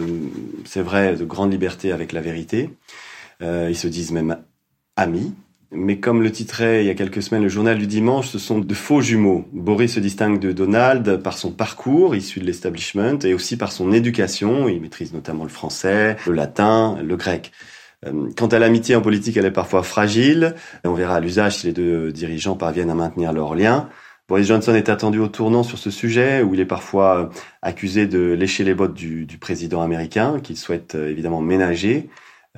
c'est 0.65 0.83
vrai, 0.83 1.15
de 1.15 1.25
grandes 1.25 1.53
libertés 1.53 1.93
avec 1.93 2.13
la 2.13 2.23
vérité. 2.23 2.71
ils 3.41 3.77
se 3.77 3.87
disent 3.87 4.11
même 4.11 4.39
amis, 4.97 5.33
mais 5.73 5.99
comme 5.99 6.23
le 6.23 6.33
titrait 6.33 6.83
il 6.83 6.87
y 6.87 6.91
a 6.91 6.95
quelques 6.95 7.23
semaines 7.23 7.45
le 7.45 7.49
journal 7.49 7.79
du 7.79 7.87
dimanche, 7.87 8.29
ce 8.29 8.39
sont 8.39 8.59
de 8.59 8.75
faux 8.75 9.01
jumeaux. 9.01 9.45
Boris 9.53 9.95
se 9.95 10.01
distingue 10.01 10.41
de 10.41 10.53
Donald 10.53 11.23
par 11.23 11.39
son 11.39 11.53
parcours 11.53 12.17
issu 12.17 12.41
de 12.41 12.45
l'establishment 12.45 13.19
et 13.23 13.35
aussi 13.35 13.57
par 13.57 13.71
son 13.71 13.93
éducation. 13.93 14.69
Il 14.69 14.81
maîtrise 14.81 15.13
notamment 15.13 15.45
le 15.45 15.51
français, 15.51 16.17
le 16.27 16.33
latin, 16.33 16.99
le 17.03 17.17
grec. 17.17 17.53
Euh, 18.07 18.31
quant 18.37 18.49
à 18.49 18.59
l'amitié 18.59 18.97
en 18.97 19.01
politique, 19.01 19.37
elle 19.37 19.47
est 19.47 19.51
parfois 19.51 19.83
fragile. 19.83 20.55
On 20.85 20.95
verra 20.95 21.17
à 21.17 21.21
l'usage 21.21 21.59
si 21.59 21.67
les 21.67 21.73
deux 21.73 22.13
dirigeants 22.13 22.57
parviennent 22.57 22.91
à 22.91 22.95
maintenir 22.95 23.33
leur 23.33 23.55
lien. 23.55 23.89
Boris 24.29 24.47
Johnson 24.47 24.75
est 24.75 24.89
attendu 24.89 25.19
au 25.19 25.29
tournant 25.29 25.63
sur 25.63 25.77
ce 25.79 25.91
sujet, 25.91 26.43
où 26.43 26.55
il 26.55 26.61
est 26.61 26.65
parfois 26.65 27.31
accusé 27.63 28.07
de 28.07 28.33
lécher 28.33 28.63
les 28.63 28.75
bottes 28.75 28.95
du, 28.95 29.27
du 29.27 29.39
président 29.39 29.83
américain, 29.83 30.39
qu'il 30.41 30.57
souhaite 30.57 30.95
euh, 30.95 31.11
évidemment 31.11 31.41
ménager. 31.41 32.09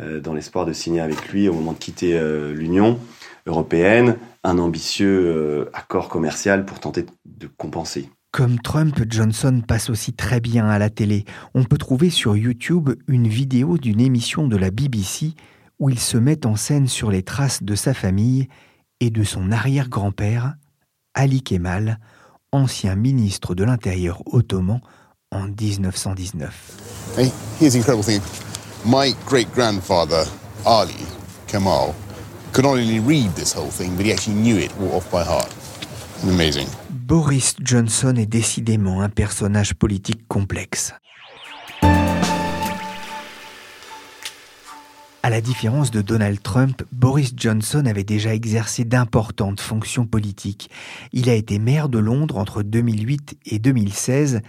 Euh, 0.01 0.21
dans 0.21 0.33
l'espoir 0.33 0.65
de 0.65 0.73
signer 0.73 1.03
avec 1.03 1.29
lui 1.29 1.51
au 1.51 1.53
moment 1.53 1.75
de 1.75 1.79
quitter 1.79 2.17
euh, 2.17 2.55
l'Union 2.55 2.99
européenne 3.45 4.17
un 4.43 4.57
ambitieux 4.57 5.27
euh, 5.27 5.71
accord 5.75 6.09
commercial 6.09 6.65
pour 6.65 6.81
tenter 6.81 7.05
de 7.27 7.47
compenser. 7.59 8.09
Comme 8.31 8.59
Trump, 8.59 8.99
Johnson 9.07 9.61
passe 9.67 9.91
aussi 9.91 10.15
très 10.15 10.41
bien 10.41 10.67
à 10.67 10.79
la 10.79 10.89
télé. 10.89 11.27
On 11.53 11.65
peut 11.65 11.77
trouver 11.77 12.09
sur 12.09 12.39
YouTube 12.39 12.89
une 13.07 13.29
vidéo 13.29 13.77
d'une 13.77 14.01
émission 14.01 14.49
de 14.49 14.57
la 14.57 14.71
BBC 14.71 15.35
où 15.79 15.91
il 15.91 15.99
se 15.99 16.17
met 16.17 16.47
en 16.47 16.57
scène 16.57 16.89
sur 16.89 17.11
les 17.11 17.23
traces 17.23 17.63
de 17.63 17.75
sa 17.75 17.93
famille 17.93 18.49
et 19.01 19.11
de 19.11 19.25
son 19.25 19.53
arrière-grand-père, 19.53 20.55
Ali 21.13 21.43
Kemal, 21.43 21.99
ancien 22.51 22.95
ministre 22.95 23.55
de 23.55 23.65
l'Intérieur 23.65 24.23
ottoman 24.25 24.81
en 25.31 25.49
1919. 25.49 27.19
Hey, 27.19 27.31
here's 27.61 27.77
incredible 27.77 28.03
thing. 28.03 28.23
My 28.85 29.15
great 29.27 29.47
grandfather, 29.55 30.25
Ali 30.67 31.07
Kamal, 31.47 31.95
could 32.53 32.65
not 32.65 32.79
only 32.79 32.99
read 32.99 33.33
this 33.37 33.53
whole 33.53 33.71
thing, 33.71 33.95
but 33.97 34.05
he 34.05 34.13
actually 34.13 34.35
knew 34.35 34.57
it 34.59 34.73
off 34.93 35.09
by 35.09 35.23
heart. 35.23 35.55
Amazing. 36.25 36.67
Boris 36.91 37.55
Johnson 37.63 38.17
est 38.17 38.27
décidément 38.27 39.01
un 39.01 39.09
personnage 39.09 39.75
politique 39.75 40.27
complexe. 40.27 40.95
À 45.23 45.31
la 45.31 45.41
différence 45.41 45.93
de 45.93 46.03
Donald 46.03 46.43
Trump, 46.43 46.83
Boris 46.91 47.35
Johnson 47.37 47.87
avait 47.87 48.03
déjà 48.03 48.35
exercé 48.35 48.85
d'importantes 48.85 49.61
fonctions 49.61 50.07
politiques. 50.07 50.71
Il 51.13 51.31
a 51.31 51.35
été 51.35 51.61
maire 51.61 51.89
de 51.89 52.01
Londres 52.01 52.37
entre 52.37 52.65
2008 52.65 53.39
et 53.47 53.61
2016, 53.61 54.41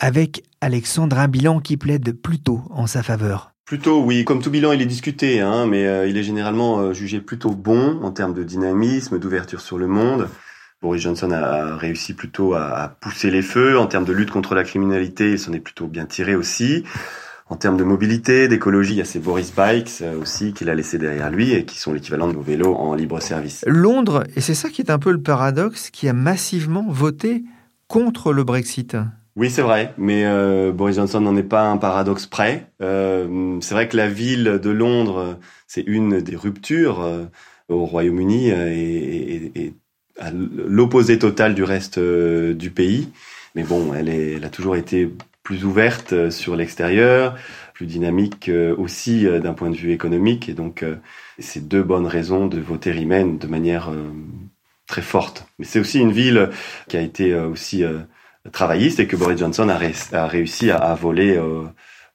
avec 0.00 0.42
Alexandre 0.62 1.18
un 1.18 1.28
bilan 1.28 1.60
qui 1.60 1.76
plaide 1.76 2.12
plutôt 2.12 2.62
en 2.70 2.86
sa 2.86 3.02
faveur. 3.02 3.53
Plutôt 3.64 4.02
oui, 4.02 4.24
comme 4.24 4.42
tout 4.42 4.50
bilan 4.50 4.72
il 4.72 4.82
est 4.82 4.86
discuté, 4.86 5.40
hein, 5.40 5.66
mais 5.66 5.86
euh, 5.86 6.06
il 6.06 6.18
est 6.18 6.22
généralement 6.22 6.80
euh, 6.80 6.92
jugé 6.92 7.20
plutôt 7.20 7.50
bon 7.50 7.98
en 8.02 8.10
termes 8.10 8.34
de 8.34 8.42
dynamisme, 8.42 9.18
d'ouverture 9.18 9.62
sur 9.62 9.78
le 9.78 9.86
monde. 9.86 10.28
Boris 10.82 11.00
Johnson 11.00 11.30
a 11.30 11.76
réussi 11.76 12.12
plutôt 12.12 12.52
à, 12.52 12.94
pousser 13.00 13.30
les 13.30 13.40
feux. 13.40 13.78
En 13.78 13.86
termes 13.86 14.04
de 14.04 14.12
lutte 14.12 14.30
contre 14.30 14.54
la 14.54 14.64
criminalité, 14.64 15.32
il 15.32 15.38
s'en 15.38 15.54
est 15.54 15.60
plutôt 15.60 15.86
bien 15.86 16.04
tiré 16.04 16.34
aussi. 16.34 16.84
En 17.48 17.56
termes 17.56 17.78
de 17.78 17.84
mobilité, 17.84 18.48
d'écologie, 18.48 18.92
il 18.92 18.98
y 18.98 19.00
a 19.00 19.06
ces 19.06 19.18
Boris 19.18 19.54
Bikes 19.54 20.02
euh, 20.02 20.20
aussi 20.20 20.52
qu'il 20.52 20.68
a 20.68 20.74
laissé 20.74 20.98
derrière 20.98 21.30
lui 21.30 21.52
et 21.52 21.64
qui 21.64 21.78
sont 21.78 21.94
l'équivalent 21.94 22.28
de 22.28 22.34
nos 22.34 22.42
vélos 22.42 22.74
en 22.74 22.94
libre 22.94 23.18
service. 23.20 23.64
Londres, 23.66 24.24
et 24.36 24.42
c'est 24.42 24.54
ça 24.54 24.68
qui 24.68 24.82
est 24.82 24.90
un 24.90 24.98
peu 24.98 25.10
le 25.10 25.22
paradoxe, 25.22 25.88
qui 25.88 26.06
a 26.06 26.12
massivement 26.12 26.84
voté 26.86 27.44
contre 27.88 28.34
le 28.34 28.44
Brexit. 28.44 28.94
Oui, 29.36 29.50
c'est 29.50 29.62
vrai, 29.62 29.92
mais 29.98 30.24
euh, 30.26 30.70
Boris 30.70 30.94
Johnson 30.94 31.20
n'en 31.20 31.36
est 31.36 31.42
pas 31.42 31.68
un 31.68 31.76
paradoxe 31.76 32.24
près. 32.26 32.68
Euh, 32.80 33.58
c'est 33.60 33.74
vrai 33.74 33.88
que 33.88 33.96
la 33.96 34.08
ville 34.08 34.60
de 34.62 34.70
Londres, 34.70 35.40
c'est 35.66 35.82
une 35.82 36.20
des 36.20 36.36
ruptures 36.36 37.00
euh, 37.00 37.24
au 37.68 37.84
Royaume-Uni 37.84 38.50
et, 38.50 39.74
à 40.20 40.30
l'opposé 40.30 41.18
total 41.18 41.56
du 41.56 41.64
reste 41.64 41.98
du 41.98 42.70
pays. 42.70 43.08
Mais 43.56 43.64
bon, 43.64 43.92
elle, 43.92 44.08
est, 44.08 44.34
elle 44.34 44.44
a 44.44 44.50
toujours 44.50 44.76
été 44.76 45.10
plus 45.42 45.64
ouverte 45.64 46.30
sur 46.30 46.54
l'extérieur, 46.54 47.36
plus 47.74 47.86
dynamique 47.86 48.48
aussi 48.78 49.24
d'un 49.24 49.54
point 49.54 49.70
de 49.70 49.76
vue 49.76 49.90
économique. 49.90 50.48
Et 50.48 50.54
donc, 50.54 50.84
c'est 51.40 51.66
deux 51.66 51.82
bonnes 51.82 52.06
raisons 52.06 52.46
de 52.46 52.60
voter 52.60 52.92
Remain 52.92 53.26
de 53.26 53.46
manière 53.48 53.90
très 54.86 55.02
forte. 55.02 55.48
Mais 55.58 55.64
c'est 55.64 55.80
aussi 55.80 55.98
une 55.98 56.12
ville 56.12 56.50
qui 56.86 56.96
a 56.96 57.00
été 57.00 57.34
aussi 57.34 57.82
travailliste 58.52 59.00
et 59.00 59.06
que 59.06 59.16
Boris 59.16 59.38
Johnson 59.38 59.68
a, 59.68 60.26
réussi 60.26 60.70
à, 60.70 60.94
voler 60.94 61.38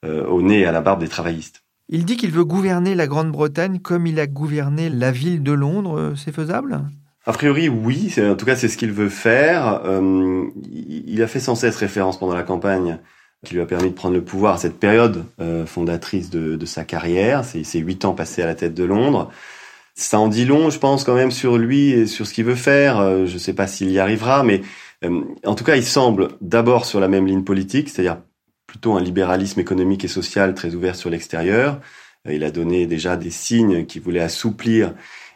euh, 0.05 0.25
au 0.27 0.41
nez 0.41 0.61
et 0.61 0.65
à 0.65 0.71
la 0.71 0.79
barbe 0.79 1.01
des 1.01 1.09
travaillistes. 1.09 1.61
Il 1.89 2.05
dit 2.05 2.15
qu'il 2.15 2.31
veut 2.31 2.45
gouverner 2.45 2.95
la 2.95 3.05
Grande-Bretagne 3.05 3.79
comme 3.79 4.07
il 4.07 4.17
a 4.21 4.27
gouverné 4.27 4.89
la 4.89 5.11
ville 5.11 5.43
de 5.43 5.51
Londres. 5.51 5.99
Euh, 5.99 6.15
c'est 6.15 6.33
faisable? 6.33 6.79
A 7.25 7.33
priori, 7.33 7.67
oui. 7.67 8.15
En 8.17 8.35
tout 8.35 8.45
cas, 8.45 8.55
c'est 8.55 8.69
ce 8.69 8.77
qu'il 8.77 8.93
veut 8.93 9.09
faire. 9.09 9.81
Euh, 9.83 10.45
il 10.71 11.21
a 11.21 11.27
fait 11.27 11.41
sans 11.41 11.55
cesse 11.55 11.75
référence 11.75 12.17
pendant 12.17 12.33
la 12.33 12.43
campagne 12.43 12.99
qui 13.45 13.55
lui 13.55 13.61
a 13.61 13.65
permis 13.65 13.89
de 13.89 13.95
prendre 13.95 14.15
le 14.15 14.23
pouvoir 14.23 14.55
à 14.55 14.57
cette 14.57 14.79
période 14.79 15.23
fondatrice 15.65 16.29
de, 16.29 16.65
sa 16.65 16.83
carrière. 16.83 17.45
C'est 17.45 17.63
ses 17.63 17.79
huit 17.79 18.03
ans 18.03 18.13
passés 18.13 18.41
à 18.41 18.45
la 18.45 18.55
tête 18.55 18.73
de 18.73 18.83
Londres. 18.83 19.31
Ça 19.95 20.19
en 20.19 20.27
dit 20.27 20.43
long, 20.43 20.69
je 20.69 20.77
pense, 20.77 21.05
quand 21.05 21.15
même 21.15 21.31
sur 21.31 21.57
lui 21.57 21.91
et 21.91 22.05
sur 22.05 22.27
ce 22.27 22.33
qu'il 22.33 22.43
veut 22.43 22.55
faire. 22.55 23.25
je 23.25 23.33
ne 23.33 23.39
sais 23.39 23.53
pas 23.53 23.65
s'il 23.65 23.91
y 23.91 23.99
arrivera, 23.99 24.43
mais 24.43 24.61
en 25.03 25.55
tout 25.55 25.63
cas, 25.63 25.75
il 25.75 25.85
semble 25.85 26.29
d'abord 26.41 26.85
sur 26.85 26.99
la 26.99 27.07
même 27.07 27.25
ligne 27.25 27.43
politique, 27.43 27.89
c'est-à-dire 27.89 28.17
plutôt 28.67 28.93
un 28.93 29.01
libéralisme 29.01 29.59
économique 29.59 30.05
et 30.05 30.09
social 30.09 30.53
très 30.53 30.75
ouvert 30.75 30.95
sur 30.95 31.09
l'extérieur. 31.09 31.79
Euh, 32.27 32.33
il 32.33 32.43
a 32.43 32.51
donné 32.51 32.85
déjà 32.85 33.17
des 33.17 33.31
signes 33.31 33.85
qui 33.85 33.99
voulaient 33.99 34.19
assouplir 34.19 34.93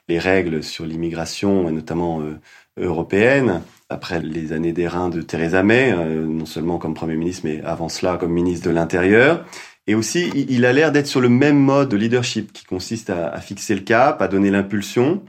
les 0.08 0.20
règles 0.20 0.64
sur 0.64 0.86
l'immigration, 0.86 1.72
notamment 1.72 2.22
euh, 2.22 2.40
européenne, 2.78 3.62
après 3.90 4.22
les 4.22 4.52
années 4.52 4.74
d'airain 4.74 5.10
de 5.10 5.22
Theresa 5.22 5.64
May, 5.64 5.94
euh, 5.94 6.26
non 6.26 6.46
seulement 6.46 6.78
comme 6.78 6.94
Premier 6.94 7.16
ministre, 7.16 7.44
mais 7.46 7.62
avant 7.64 7.90
cela 7.90 8.18
comme 8.18 8.32
ministre 8.32 8.68
de 8.68 8.74
l'Intérieur. 8.74 9.46
Et 9.86 9.96
aussi, 9.96 10.30
il 10.34 10.66
a 10.66 10.72
l'air 10.72 10.94
d'être 10.94 11.08
sur 11.08 11.20
le 11.20 11.28
même 11.28 11.58
mode 11.58 11.90
de 11.90 11.98
leadership 11.98 12.54
qui 12.54 12.64
consiste 12.64 13.10
à, 13.10 13.38
fixer 13.42 13.76
le 13.76 13.82
cap, 13.82 14.22
à 14.22 14.30
donner 14.30 14.50
l'impulsion, 14.50 15.22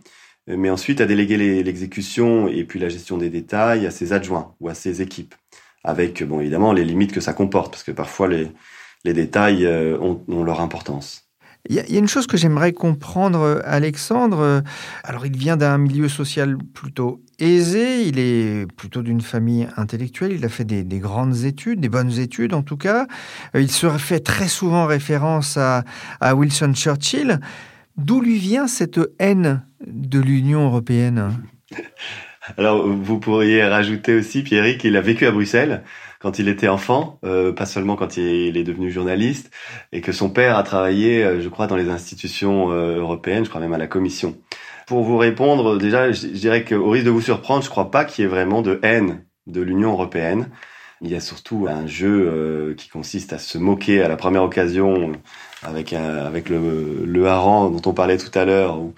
mais 0.46 0.70
ensuite 0.70 1.00
à 1.00 1.06
déléguer 1.06 1.62
l'exécution 1.62 2.48
et 2.48 2.64
puis 2.64 2.78
la 2.78 2.88
gestion 2.88 3.16
des 3.16 3.30
détails 3.30 3.86
à 3.86 3.90
ses 3.90 4.12
adjoints 4.12 4.54
ou 4.60 4.68
à 4.68 4.74
ses 4.74 5.00
équipes 5.00 5.34
avec 5.84 6.24
bon 6.24 6.40
évidemment 6.40 6.72
les 6.72 6.84
limites 6.84 7.12
que 7.12 7.20
ça 7.20 7.34
comporte, 7.34 7.72
parce 7.72 7.84
que 7.84 7.92
parfois 7.92 8.26
les, 8.26 8.52
détails 9.04 9.66
euh, 9.66 9.98
ont, 10.00 10.42
leur 10.42 10.60
importance. 10.60 11.20
Il 11.70 11.76
y, 11.76 11.78
a 11.78 11.98
une 11.98 12.08
chose 12.08 12.26
que 12.26 12.36
j'aimerais 12.36 12.72
comprendre, 12.74 13.62
Alexandre. 13.64 14.62
Alors, 15.02 15.24
il 15.24 15.34
vient 15.34 15.56
d'un 15.56 15.78
milieu 15.78 16.10
social 16.10 16.58
plutôt 16.58 17.22
aisé, 17.38 18.02
il 18.02 18.18
est 18.18 18.70
plutôt 18.72 19.00
d'une 19.00 19.22
famille 19.22 19.66
intellectuelle, 19.78 20.32
il 20.32 20.44
a 20.44 20.50
fait 20.50 20.66
des, 20.66 20.84
des, 20.84 20.98
grandes 20.98 21.44
études, 21.44 21.80
des 21.80 21.88
bonnes 21.88 22.18
études 22.18 22.52
en 22.52 22.62
tout 22.62 22.76
cas. 22.76 23.06
Euh, 23.56 23.62
il 23.62 23.70
se 23.70 23.88
fait 23.96 24.20
très 24.20 24.48
souvent 24.48 24.84
référence 24.84 25.56
à 25.56 25.84
Wilson 26.34 26.74
Churchill. 26.74 27.40
D'où 27.96 28.20
lui 28.20 28.38
vient 28.38 28.66
cette 28.66 29.00
haine 29.18 29.64
de 29.86 30.20
l'Union 30.20 30.66
européenne? 30.66 31.32
Alors, 32.58 32.86
vous 32.86 33.18
pourriez 33.18 33.64
rajouter 33.64 34.14
aussi, 34.14 34.42
Pierrick, 34.42 34.78
qu'il 34.78 34.96
a 34.96 35.00
vécu 35.00 35.26
à 35.26 35.30
Bruxelles 35.30 35.82
quand 36.20 36.38
il 36.38 36.48
était 36.48 36.68
enfant, 36.68 37.18
euh, 37.24 37.52
pas 37.52 37.66
seulement 37.66 37.96
quand 37.96 38.16
il 38.16 38.56
est 38.56 38.64
devenu 38.64 38.90
journaliste, 38.90 39.50
et 39.92 40.00
que 40.00 40.12
son 40.12 40.30
père 40.30 40.56
a 40.56 40.62
travaillé, 40.62 41.22
euh, 41.22 41.40
je 41.40 41.48
crois, 41.48 41.66
dans 41.66 41.76
les 41.76 41.90
institutions 41.90 42.72
euh, 42.72 42.96
européennes, 42.96 43.44
je 43.44 43.50
crois 43.50 43.60
même 43.60 43.74
à 43.74 43.78
la 43.78 43.86
Commission. 43.86 44.36
Pour 44.86 45.02
vous 45.02 45.18
répondre, 45.18 45.78
déjà, 45.78 46.12
je 46.12 46.26
dirais 46.28 46.64
qu'au 46.64 46.90
risque 46.90 47.06
de 47.06 47.10
vous 47.10 47.20
surprendre, 47.20 47.62
je 47.62 47.70
crois 47.70 47.90
pas 47.90 48.04
qu'il 48.04 48.24
y 48.24 48.26
ait 48.26 48.30
vraiment 48.30 48.62
de 48.62 48.80
haine 48.82 49.24
de 49.46 49.60
l'Union 49.60 49.92
européenne. 49.92 50.48
Il 51.00 51.10
y 51.10 51.14
a 51.14 51.20
surtout 51.20 51.66
un 51.68 51.86
jeu 51.86 52.74
qui 52.78 52.88
consiste 52.88 53.32
à 53.32 53.38
se 53.38 53.58
moquer 53.58 54.02
à 54.02 54.08
la 54.08 54.16
première 54.16 54.42
occasion 54.42 55.12
avec 55.62 55.92
avec 55.92 56.48
le, 56.48 57.04
le 57.04 57.22
dont 57.22 57.82
on 57.84 57.92
parlait 57.92 58.16
tout 58.16 58.36
à 58.38 58.44
l'heure 58.44 58.78
ou 58.78 58.94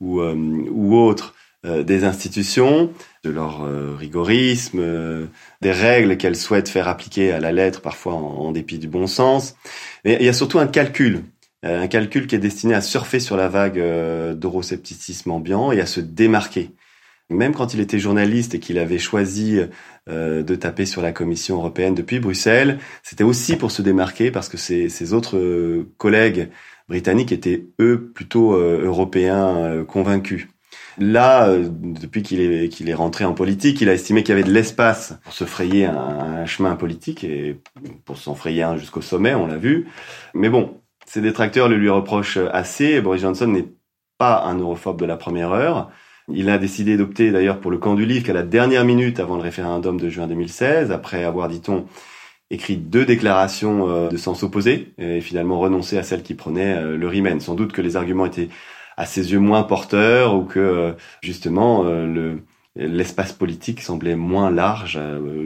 ou, 0.00 0.20
ou 0.20 0.96
autre 0.96 1.34
euh, 1.66 1.82
des 1.82 2.04
institutions, 2.04 2.92
de 3.24 3.30
leur 3.30 3.64
euh, 3.64 3.96
rigorisme, 3.98 4.78
euh, 4.78 5.26
des 5.62 5.72
règles 5.72 6.16
qu'elles 6.16 6.36
souhaitent 6.36 6.68
faire 6.68 6.86
appliquer 6.86 7.32
à 7.32 7.40
la 7.40 7.50
lettre, 7.50 7.80
parfois 7.80 8.12
en, 8.14 8.52
dépit 8.52 8.78
du 8.78 8.88
bon 8.88 9.06
sens. 9.06 9.56
Mais 10.04 10.16
il 10.20 10.26
y 10.26 10.28
a 10.28 10.32
surtout 10.32 10.60
un 10.60 10.68
calcul, 10.68 11.24
un 11.62 11.88
calcul 11.88 12.28
qui 12.28 12.36
est 12.36 12.38
destiné 12.38 12.74
à 12.74 12.80
surfer 12.80 13.18
sur 13.18 13.36
la 13.36 13.48
vague 13.48 13.82
d'euroscepticisme 14.34 15.30
ambiant 15.30 15.72
et 15.72 15.80
à 15.80 15.86
se 15.86 16.00
démarquer. 16.00 16.70
Même 17.28 17.54
quand 17.54 17.74
il 17.74 17.80
était 17.80 17.98
journaliste 17.98 18.54
et 18.54 18.60
qu'il 18.60 18.78
avait 18.78 18.98
choisi 18.98 19.58
de 20.06 20.54
taper 20.54 20.86
sur 20.86 21.02
la 21.02 21.10
Commission 21.10 21.56
européenne 21.56 21.94
depuis 21.94 22.20
Bruxelles, 22.20 22.78
c'était 23.02 23.24
aussi 23.24 23.56
pour 23.56 23.72
se 23.72 23.82
démarquer 23.82 24.30
parce 24.30 24.48
que 24.48 24.56
ses, 24.56 24.88
ses 24.88 25.12
autres 25.12 25.84
collègues 25.98 26.50
britanniques 26.88 27.32
étaient 27.32 27.66
eux 27.80 28.12
plutôt 28.14 28.52
européens 28.54 29.84
convaincus. 29.88 30.46
Là, 30.98 31.48
euh, 31.48 31.68
depuis 31.70 32.22
qu'il 32.22 32.40
est, 32.40 32.68
qu'il 32.68 32.88
est 32.88 32.94
rentré 32.94 33.24
en 33.24 33.34
politique, 33.34 33.80
il 33.80 33.88
a 33.88 33.92
estimé 33.92 34.22
qu'il 34.22 34.30
y 34.30 34.38
avait 34.38 34.48
de 34.48 34.52
l'espace 34.52 35.14
pour 35.24 35.34
se 35.34 35.44
frayer 35.44 35.84
un, 35.84 36.46
chemin 36.46 36.76
politique 36.76 37.24
et 37.24 37.60
pour 38.04 38.16
s'en 38.16 38.34
frayer 38.34 38.62
un 38.62 38.76
jusqu'au 38.76 39.02
sommet, 39.02 39.34
on 39.34 39.46
l'a 39.46 39.56
vu. 39.56 39.88
Mais 40.32 40.48
bon, 40.48 40.80
ses 41.04 41.20
détracteurs 41.20 41.68
le 41.68 41.76
lui 41.76 41.90
reprochent 41.90 42.38
assez. 42.52 43.00
Boris 43.00 43.20
Johnson 43.20 43.48
n'est 43.48 43.68
pas 44.16 44.44
un 44.44 44.58
europhobe 44.58 44.98
de 44.98 45.04
la 45.04 45.16
première 45.16 45.52
heure. 45.52 45.90
Il 46.32 46.50
a 46.50 46.58
décidé 46.58 46.96
d'opter 46.96 47.30
d'ailleurs 47.30 47.60
pour 47.60 47.70
le 47.70 47.78
camp 47.78 47.94
du 47.94 48.04
livre 48.04 48.24
qu'à 48.24 48.32
la 48.32 48.42
dernière 48.42 48.84
minute 48.84 49.20
avant 49.20 49.36
le 49.36 49.42
référendum 49.42 50.00
de 50.00 50.08
juin 50.08 50.26
2016, 50.26 50.90
après 50.90 51.22
avoir, 51.22 51.48
dit-on, 51.48 51.86
écrit 52.50 52.76
deux 52.76 53.04
déclarations 53.04 53.88
euh, 53.88 54.08
de 54.08 54.16
sens 54.16 54.42
opposé 54.42 54.92
et 54.98 55.20
finalement 55.20 55.58
renoncé 55.58 55.98
à 55.98 56.02
celle 56.02 56.22
qui 56.22 56.34
prenait 56.34 56.76
euh, 56.76 56.96
le 56.96 57.08
Riemen. 57.08 57.40
Sans 57.40 57.54
doute 57.54 57.72
que 57.72 57.82
les 57.82 57.96
arguments 57.96 58.26
étaient 58.26 58.48
à 58.96 59.06
ses 59.06 59.32
yeux 59.32 59.40
moins 59.40 59.62
porteur 59.62 60.34
ou 60.34 60.44
que 60.44 60.58
euh, 60.58 60.92
justement 61.22 61.84
le 61.84 62.42
l'espace 62.78 63.32
politique 63.32 63.80
semblait 63.80 64.16
moins 64.16 64.50
large, 64.50 65.00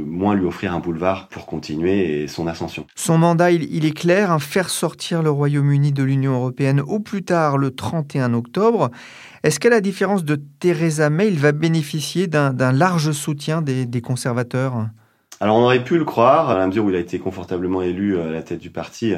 moins 0.05 0.35
lui 0.35 0.47
offrir 0.47 0.75
un 0.75 0.81
boulevard 0.81 1.29
pour 1.29 1.47
continuer 1.47 2.27
son 2.27 2.49
ascension. 2.49 2.89
Son 2.97 3.19
mandat, 3.19 3.53
il, 3.53 3.85
est 3.85 3.97
clair, 3.97 4.33
hein, 4.33 4.41
faire 4.41 4.69
sortir 4.69 5.23
le 5.23 5.31
Royaume-Uni 5.31 5.93
de 5.93 6.03
l'Union 6.03 6.33
européenne 6.33 6.81
au 6.81 6.99
plus 6.99 7.23
tard 7.23 7.57
le 7.57 7.71
31 7.71 8.35
octobre. 8.35 8.91
Est-ce 9.43 9.59
qu'à 9.59 9.71
la 9.71 9.81
différence 9.81 10.25
de 10.25 10.39
Theresa 10.61 11.09
May, 11.11 11.29
il 11.29 11.39
va 11.39 11.53
bénéficier 11.53 12.27
d'un 12.27 12.73
large 12.73 13.13
soutien 13.13 13.63
des, 13.63 14.01
conservateurs? 14.03 14.89
Alors 15.41 15.57
on 15.57 15.63
aurait 15.63 15.83
pu 15.83 15.97
le 15.97 16.05
croire, 16.05 16.51
à 16.51 16.59
la 16.59 16.67
mesure 16.67 16.85
où 16.85 16.91
il 16.91 16.97
a 16.97 16.99
été 16.99 17.19
confortablement 17.19 17.81
élu 17.81 18.21
à 18.21 18.31
la 18.31 18.43
tête 18.43 18.61
du 18.61 18.71
parti 18.71 19.15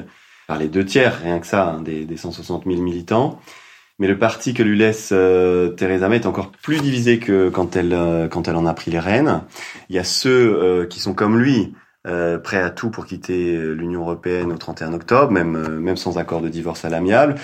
par 0.46 0.58
les 0.58 0.68
deux 0.68 0.84
tiers, 0.84 1.20
rien 1.22 1.40
que 1.40 1.46
ça, 1.46 1.70
hein, 1.70 1.82
des, 1.82 2.04
des 2.04 2.16
160 2.16 2.64
000 2.66 2.80
militants. 2.80 3.40
Mais 3.98 4.08
le 4.08 4.18
parti 4.18 4.54
que 4.54 4.62
lui 4.62 4.76
laisse 4.76 5.10
euh, 5.12 5.68
Theresa 5.68 6.08
May 6.08 6.16
est 6.16 6.26
encore 6.26 6.50
plus 6.50 6.80
divisé 6.80 7.18
que 7.18 7.50
quand 7.50 7.76
elle 7.76 7.92
euh, 7.92 8.26
quand 8.26 8.48
elle 8.48 8.56
en 8.56 8.66
a 8.66 8.74
pris 8.74 8.90
les 8.90 8.98
rênes. 8.98 9.42
Il 9.90 9.96
y 9.96 9.98
a 9.98 10.04
ceux 10.04 10.60
euh, 10.60 10.86
qui 10.86 10.98
sont 10.98 11.14
comme 11.14 11.38
lui, 11.38 11.74
euh, 12.06 12.38
prêts 12.38 12.60
à 12.60 12.70
tout 12.70 12.90
pour 12.90 13.06
quitter 13.06 13.56
l'Union 13.74 14.00
européenne 14.00 14.50
au 14.50 14.56
31 14.56 14.92
octobre, 14.94 15.30
même 15.30 15.78
même 15.78 15.96
sans 15.96 16.18
accord 16.18 16.40
de 16.40 16.48
divorce 16.48 16.84
à 16.84 16.88
l'amiable. 16.88 17.36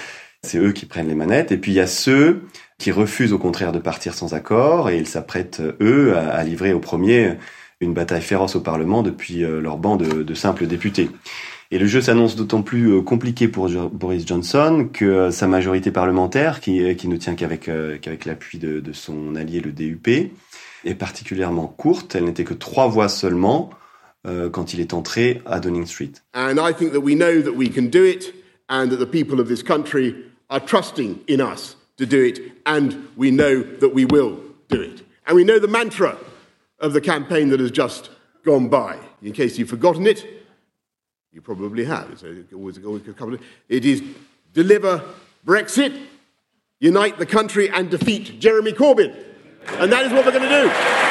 C'est 0.42 0.58
eux 0.58 0.72
qui 0.72 0.86
prennent 0.86 1.08
les 1.08 1.14
manettes. 1.14 1.52
Et 1.52 1.56
puis 1.56 1.72
il 1.72 1.76
y 1.76 1.80
a 1.80 1.86
ceux 1.86 2.42
qui 2.78 2.92
refusent 2.92 3.32
au 3.32 3.38
contraire 3.38 3.72
de 3.72 3.78
partir 3.78 4.14
sans 4.14 4.34
accord 4.34 4.88
et 4.88 4.98
ils 4.98 5.06
s'apprêtent 5.06 5.62
eux 5.80 6.16
à, 6.16 6.42
livrer 6.44 6.72
au 6.72 6.78
premier 6.78 7.34
une 7.80 7.92
bataille 7.92 8.22
féroce 8.22 8.56
au 8.56 8.60
Parlement 8.60 9.02
depuis 9.02 9.40
leur 9.40 9.78
banc 9.78 9.96
de, 9.96 10.34
simples 10.34 10.66
députés. 10.66 11.10
Et 11.70 11.78
le 11.78 11.86
jeu 11.86 12.00
s'annonce 12.00 12.34
d'autant 12.34 12.62
plus 12.62 12.90
euh, 12.90 13.02
compliqué 13.02 13.46
pour 13.46 13.68
Boris 13.92 14.26
Johnson 14.26 14.88
que 14.90 15.04
euh, 15.04 15.30
sa 15.30 15.46
majorité 15.46 15.90
parlementaire, 15.90 16.60
qui, 16.60 16.82
euh, 16.82 16.94
ne 17.04 17.16
tient 17.16 17.34
qu'avec 17.34 17.66
l'appui 18.24 18.58
de, 18.58 18.82
son 18.94 19.36
allié 19.36 19.60
le 19.60 19.72
DUP, 19.72 20.08
est 20.84 20.94
particulièrement 20.94 21.66
courte. 21.66 22.14
Elle 22.14 22.24
n'était 22.24 22.44
que 22.44 22.54
trois 22.54 22.88
voix 22.88 23.10
seulement 23.10 23.68
euh, 24.26 24.48
quand 24.48 24.72
il 24.72 24.80
est 24.80 24.94
entré 24.94 25.42
à 25.44 25.60
Downing 25.60 25.86
Street. 25.86 26.12
And 26.34 26.56
I 26.56 26.72
think 26.72 26.92
that 26.92 27.00
we 27.00 27.14
know 27.14 27.42
that 27.42 27.54
we 27.54 27.70
can 27.70 27.82
do 27.82 28.04
it, 28.04 28.34
and 28.68 28.88
that 28.88 28.96
the 28.96 29.06
people 29.06 29.38
of 29.38 29.48
this 29.48 29.62
country 29.62 30.14
are 30.50 30.60
trusting 30.60 31.24
in 31.26 31.40
us 31.40 31.76
to 31.96 32.06
do 32.06 32.24
it, 32.24 32.38
and 32.64 33.08
we 33.16 33.30
know 33.30 33.62
that 33.62 33.90
we 33.90 34.04
will 34.04 34.40
do 34.68 34.80
it. 34.80 35.02
And 35.26 35.36
we 35.36 35.44
know 35.44 35.58
the 35.58 35.68
mantra 35.68 36.16
of 36.78 36.92
the 36.92 37.00
campaign 37.00 37.48
that 37.50 37.60
has 37.60 37.70
just 37.70 38.10
gone 38.44 38.68
by. 38.68 38.98
In 39.20 39.32
case 39.32 39.58
you've 39.58 39.68
forgotten 39.68 40.06
it, 40.06 40.24
You 41.32 41.42
probably 41.42 41.84
have. 41.84 42.10
It's 42.10 42.24
always, 42.52 42.78
a 42.78 43.12
couple 43.12 43.34
of, 43.34 43.42
it 43.68 43.84
is 43.84 44.02
deliver 44.52 45.04
Brexit, 45.46 46.06
unite 46.80 47.18
the 47.18 47.26
country, 47.26 47.68
and 47.70 47.90
defeat 47.90 48.40
Jeremy 48.40 48.72
Corbyn. 48.72 49.14
And 49.74 49.92
that 49.92 50.06
is 50.06 50.12
what 50.12 50.24
we're 50.24 50.32
going 50.32 50.48
to 50.48 50.62
do. 50.62 51.07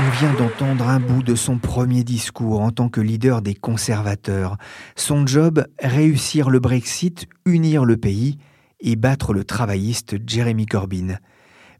On 0.00 0.10
vient 0.10 0.34
d'entendre 0.34 0.88
un 0.88 0.98
bout 0.98 1.22
de 1.22 1.36
son 1.36 1.58
premier 1.58 2.02
discours 2.02 2.60
en 2.60 2.72
tant 2.72 2.88
que 2.88 3.00
leader 3.00 3.42
des 3.42 3.54
conservateurs. 3.54 4.56
Son 4.96 5.24
job, 5.24 5.64
réussir 5.80 6.50
le 6.50 6.58
Brexit, 6.58 7.26
unir 7.46 7.84
le 7.84 7.96
pays. 7.96 8.38
et 8.80 8.96
battre 8.96 9.32
le 9.32 9.44
travailliste 9.44 10.16
Jeremy 10.26 10.66
Corbyn. 10.66 11.18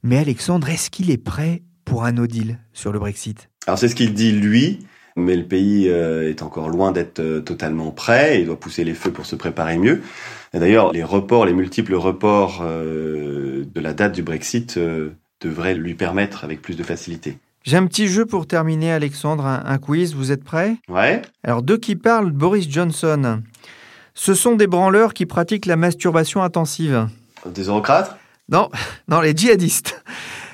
Mais 0.02 0.16
Alexandre, 0.16 0.70
est-ce 0.70 0.88
qu'il 0.88 1.10
est 1.10 1.18
prêt 1.18 1.62
pour 1.84 2.04
un 2.04 2.12
no 2.12 2.26
deal 2.26 2.58
sur 2.72 2.92
le 2.92 2.98
Brexit? 2.98 3.50
Alors 3.66 3.78
c'est 3.78 3.88
ce 3.88 3.94
qu'il 3.94 4.14
dit 4.14 4.32
lui, 4.32 4.78
mais 5.16 5.36
le 5.36 5.44
pays 5.44 5.88
euh, 5.90 6.30
est 6.30 6.42
encore 6.42 6.70
loin 6.70 6.92
d'être 6.92 7.20
euh, 7.20 7.40
totalement 7.40 7.90
prêt, 7.90 8.40
il 8.40 8.46
doit 8.46 8.58
pousser 8.58 8.84
les 8.84 8.94
feux 8.94 9.10
pour 9.10 9.26
se 9.26 9.36
préparer 9.36 9.76
mieux. 9.76 10.00
D'ailleurs, 10.54 10.92
les 10.92 11.02
reports, 11.02 11.44
les 11.44 11.52
multiples 11.52 11.94
reports 11.94 12.62
euh, 12.62 13.66
de 13.66 13.80
la 13.80 13.92
date 13.92 14.14
du 14.14 14.22
Brexit 14.22 14.78
devraient 15.40 15.74
lui 15.74 15.94
permettre 15.94 16.44
avec 16.44 16.62
plus 16.62 16.76
de 16.76 16.84
facilité. 16.84 17.38
J'ai 17.64 17.78
un 17.78 17.86
petit 17.86 18.08
jeu 18.08 18.26
pour 18.26 18.46
terminer, 18.46 18.92
Alexandre, 18.92 19.46
un, 19.46 19.78
quiz, 19.78 20.14
vous 20.14 20.32
êtes 20.32 20.44
prêt 20.44 20.76
Ouais. 20.86 21.22
Alors, 21.42 21.62
de 21.62 21.76
qui 21.76 21.96
parle 21.96 22.30
Boris 22.30 22.68
Johnson? 22.70 23.40
Ce 24.12 24.34
sont 24.34 24.54
des 24.54 24.66
branleurs 24.66 25.14
qui 25.14 25.24
pratiquent 25.24 25.64
la 25.64 25.76
masturbation 25.76 26.42
intensive. 26.42 27.08
Des 27.46 27.62
eurocrates? 27.62 28.18
Non, 28.50 28.68
non, 29.08 29.22
les 29.22 29.34
djihadistes. 29.34 30.04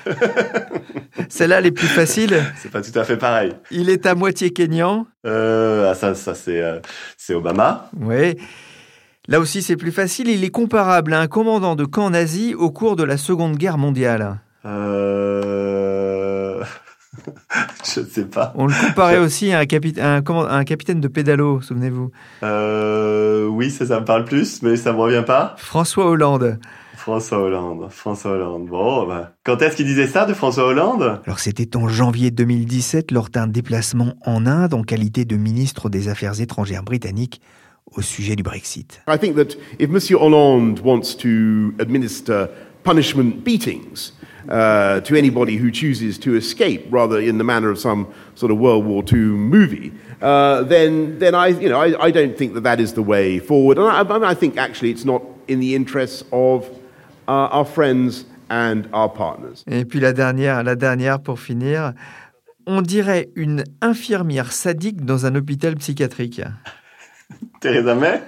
Celle-là, 1.29 1.59
les 1.59 1.71
plus 1.71 1.87
faciles. 1.87 2.41
C'est 2.55 2.71
pas 2.71 2.81
tout 2.81 2.97
à 2.97 3.03
fait 3.03 3.17
pareil. 3.17 3.55
Il 3.71 3.89
est 3.89 4.05
à 4.05 4.15
moitié 4.15 4.51
kényan. 4.51 5.05
Euh, 5.25 5.91
ah, 5.91 5.95
ça, 5.95 6.15
ça 6.15 6.33
c'est, 6.33 6.61
euh, 6.61 6.79
c'est 7.17 7.33
Obama. 7.33 7.89
Oui. 7.99 8.37
Là 9.27 9.41
aussi, 9.41 9.61
c'est 9.61 9.75
plus 9.75 9.91
facile. 9.91 10.29
Il 10.29 10.45
est 10.45 10.49
comparable 10.49 11.13
à 11.13 11.19
un 11.19 11.27
commandant 11.27 11.75
de 11.75 11.83
camp 11.83 12.09
nazi 12.09 12.55
au 12.55 12.71
cours 12.71 12.95
de 12.95 13.03
la 13.03 13.17
Seconde 13.17 13.57
Guerre 13.57 13.77
mondiale. 13.77 14.39
Euh... 14.65 15.10
Je 17.83 18.01
ne 18.01 18.05
sais 18.05 18.25
pas. 18.25 18.53
On 18.55 18.67
le 18.67 18.87
comparait 18.87 19.17
aussi 19.17 19.51
à 19.53 19.59
un, 19.59 19.65
un, 19.65 20.63
capitaine 20.63 21.01
de 21.01 21.07
pédalo, 21.07 21.61
souvenez-vous. 21.61 22.11
Euh... 22.43 23.47
Oui, 23.47 23.71
ça, 23.71 23.85
ça 23.85 23.99
me 23.99 24.05
parle 24.05 24.25
plus, 24.25 24.61
mais 24.61 24.75
ça 24.75 24.93
me 24.93 24.99
revient 24.99 25.23
pas. 25.25 25.55
François 25.57 26.05
Hollande. 26.05 26.59
François 27.01 27.39
Hollande, 27.39 27.87
François 27.89 28.31
Hollande. 28.31 28.67
Bon, 28.67 29.07
bah, 29.07 29.33
quand 29.43 29.59
est-ce 29.63 29.75
qu'il 29.75 29.87
disait 29.87 30.05
ça 30.05 30.25
de 30.25 30.35
François 30.35 30.65
Hollande? 30.65 31.19
Alors 31.25 31.39
c'était 31.39 31.75
en 31.75 31.87
janvier 31.87 32.29
2017 32.29 33.09
lors 33.09 33.29
d'un 33.29 33.47
déplacement 33.47 34.13
en 34.23 34.45
Inde 34.45 34.75
en 34.75 34.83
qualité 34.83 35.25
de 35.25 35.35
ministre 35.35 35.89
des 35.89 36.09
Affaires 36.09 36.39
étrangères 36.39 36.83
britannique 36.83 37.41
au 37.95 38.03
sujet 38.03 38.35
du 38.35 38.43
Brexit. 38.43 39.01
I 39.09 39.17
think 39.17 39.35
that 39.35 39.57
if 39.79 39.89
Monsieur 39.89 40.17
Hollande 40.17 40.79
wants 40.83 41.15
to 41.17 41.73
administer 41.79 42.45
punishment 42.83 43.43
beatings 43.43 44.13
uh, 44.49 45.01
to 45.01 45.15
anybody 45.15 45.57
who 45.57 45.71
chooses 45.71 46.17
to 46.19 46.35
escape, 46.35 46.85
rather 46.89 47.19
in 47.19 47.37
the 47.37 47.43
manner 47.43 47.69
of 47.69 47.79
some 47.79 48.07
sort 48.35 48.51
of 48.51 48.57
World 48.57 48.85
War 48.85 49.03
II 49.11 49.19
movie, 49.19 49.91
uh, 50.21 50.63
then 50.63 51.19
then 51.19 51.35
I 51.35 51.47
you 51.47 51.69
know 51.69 51.79
I, 51.79 52.07
I 52.07 52.11
don't 52.11 52.37
think 52.37 52.53
that 52.53 52.63
that 52.63 52.79
is 52.79 52.93
the 52.93 53.03
way 53.03 53.39
forward, 53.39 53.77
and 53.77 53.87
I, 53.87 54.29
I 54.29 54.33
think 54.33 54.57
actually 54.57 54.91
it's 54.91 55.05
not 55.05 55.23
in 55.47 55.59
the 55.59 55.75
interests 55.75 56.23
of 56.31 56.65
uh, 57.27 57.49
our 57.51 57.65
friends 57.65 58.25
and 58.49 58.87
our 58.93 59.09
partners. 59.09 59.63
Et 59.67 59.85
puis 59.85 59.99
la 59.99 60.13
dernière, 60.13 60.63
la 60.63 60.75
dernière 60.75 61.21
pour 61.21 61.39
finir, 61.39 61.93
on 62.67 62.81
dirait 62.81 63.29
une 63.35 63.63
infirmière 63.81 64.51
sadique 64.51 65.05
dans 65.05 65.25
un 65.25 65.35
hôpital 65.35 65.75
psychiatrique. 65.75 66.41
Theresa 67.61 67.95
May 67.95 68.21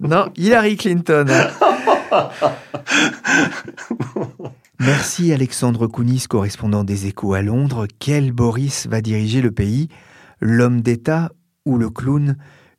Non, 0.00 0.30
Hillary 0.36 0.76
Clinton. 0.76 1.26
Merci 4.80 5.32
Alexandre 5.32 5.88
Kounis, 5.88 6.26
correspondant 6.28 6.84
des 6.84 7.06
Échos 7.06 7.34
à 7.34 7.42
Londres. 7.42 7.88
Quel 7.98 8.30
Boris 8.30 8.86
va 8.86 9.00
diriger 9.00 9.42
le 9.42 9.50
pays? 9.50 9.88
L'homme 10.40 10.82
d'État 10.82 11.32
ou 11.64 11.78
le 11.78 11.90
clown? 11.90 12.36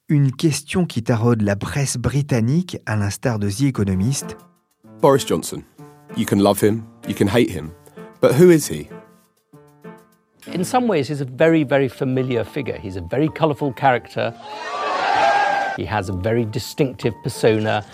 Une 0.08 0.32
question 0.32 0.86
qui 0.86 1.04
taraude 1.04 1.42
la 1.42 1.58
presse 1.58 1.98
britannique, 1.98 2.78
à 2.86 2.96
l'instar 2.96 3.38
de 3.38 3.50
The 3.50 3.64
Economist. 3.64 4.38
Boris 5.02 5.28
Johnson. 5.28 5.62
You 6.16 6.26
can 6.26 6.38
love 6.38 6.64
him, 6.64 6.84
you 7.08 7.14
can 7.14 7.28
hate 7.28 7.52
him, 7.52 7.70
but 8.22 8.32
who 8.32 8.50
is 8.50 8.70
he? 8.70 8.88
In 10.54 10.64
some 10.64 10.88
ways, 10.88 11.10
he's 11.10 11.22
a 11.22 11.26
very, 11.26 11.66
very 11.66 11.90
familiar 11.90 12.46
figure. 12.46 12.78
He's 12.82 12.96
a 12.96 13.02
very 13.02 13.28
colourful 13.28 13.74
character. 13.74 14.34
He 15.80 15.86
has 15.86 16.10
a 16.10 16.14
very 16.14 16.44
distinctive 16.44 17.14
persona. 17.24 17.86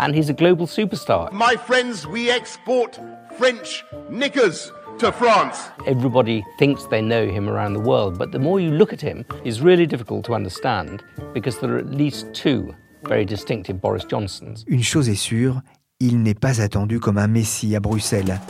And 0.00 0.12
he's 0.12 0.28
a 0.28 0.32
global 0.32 0.66
superstar. 0.66 1.30
My 1.30 1.54
friends, 1.54 2.04
we 2.04 2.30
export 2.30 2.98
French 3.38 3.84
knickers 4.10 4.72
to 4.98 5.12
France. 5.12 5.70
Everybody 5.86 6.44
thinks 6.58 6.84
they 6.86 7.00
know 7.00 7.28
him 7.28 7.48
around 7.48 7.74
the 7.74 7.80
world, 7.80 8.18
but 8.18 8.32
the 8.32 8.40
more 8.40 8.58
you 8.58 8.72
look 8.72 8.92
at 8.92 9.00
him, 9.00 9.24
he's 9.44 9.60
really 9.60 9.86
difficult 9.86 10.24
to 10.24 10.34
understand 10.34 11.04
because 11.32 11.60
there 11.60 11.72
are 11.76 11.78
at 11.78 11.94
least 11.94 12.26
two 12.34 12.74
very 13.04 13.24
distinctive 13.24 13.80
Boris 13.80 14.04
Johnsons. 14.04 14.64
Une 14.66 14.82
chose 14.82 15.08
est 15.08 15.14
sûre, 15.14 15.62
il 16.00 16.24
n'est 16.24 16.34
pas 16.34 16.60
attendu 16.60 16.98
comme 16.98 17.18
un 17.18 17.28
messie 17.28 17.76
à 17.76 17.80
Bruxelles. 17.80 18.40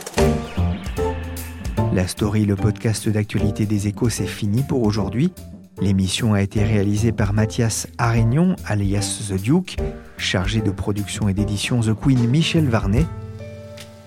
La 1.93 2.07
story, 2.07 2.45
le 2.45 2.55
podcast 2.55 3.07
d'actualité 3.07 3.67
des 3.67 3.87
échos, 3.87 4.09
c'est 4.09 4.25
fini 4.25 4.63
pour 4.63 4.81
aujourd'hui. 4.81 5.31
L'émission 5.79 6.33
a 6.33 6.41
été 6.41 6.63
réalisée 6.63 7.11
par 7.11 7.33
Mathias 7.33 7.87
Arignon, 7.97 8.55
alias 8.65 9.29
The 9.29 9.39
Duke, 9.39 9.77
chargé 10.17 10.61
de 10.61 10.71
production 10.71 11.29
et 11.29 11.33
d'édition 11.33 11.81
The 11.81 11.93
Queen 11.93 12.27
Michel 12.27 12.67
Varnet. 12.67 13.05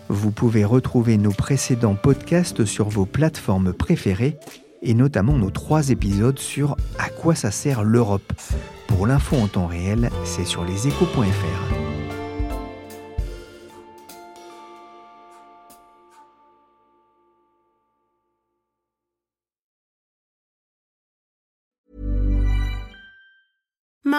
Vous 0.09 0.33
pouvez 0.33 0.64
retrouver 0.64 1.16
nos 1.16 1.30
précédents 1.30 1.94
podcasts 1.94 2.64
sur 2.64 2.88
vos 2.88 3.06
plateformes 3.06 3.72
préférées 3.72 4.37
et 4.83 4.94
notamment 4.94 5.37
nos 5.37 5.50
trois 5.50 5.90
épisodes 5.90 6.38
sur 6.38 6.76
À 6.98 7.09
quoi 7.09 7.37
ça 7.37 7.52
sert 7.52 7.85
l'Europe. 7.85 8.33
Pour 8.88 9.06
l'info 9.06 9.37
en 9.37 9.46
temps 9.46 9.66
réel, 9.66 10.11
c'est 10.24 10.44
sur 10.44 10.64
leséchos.fr. 10.64 11.89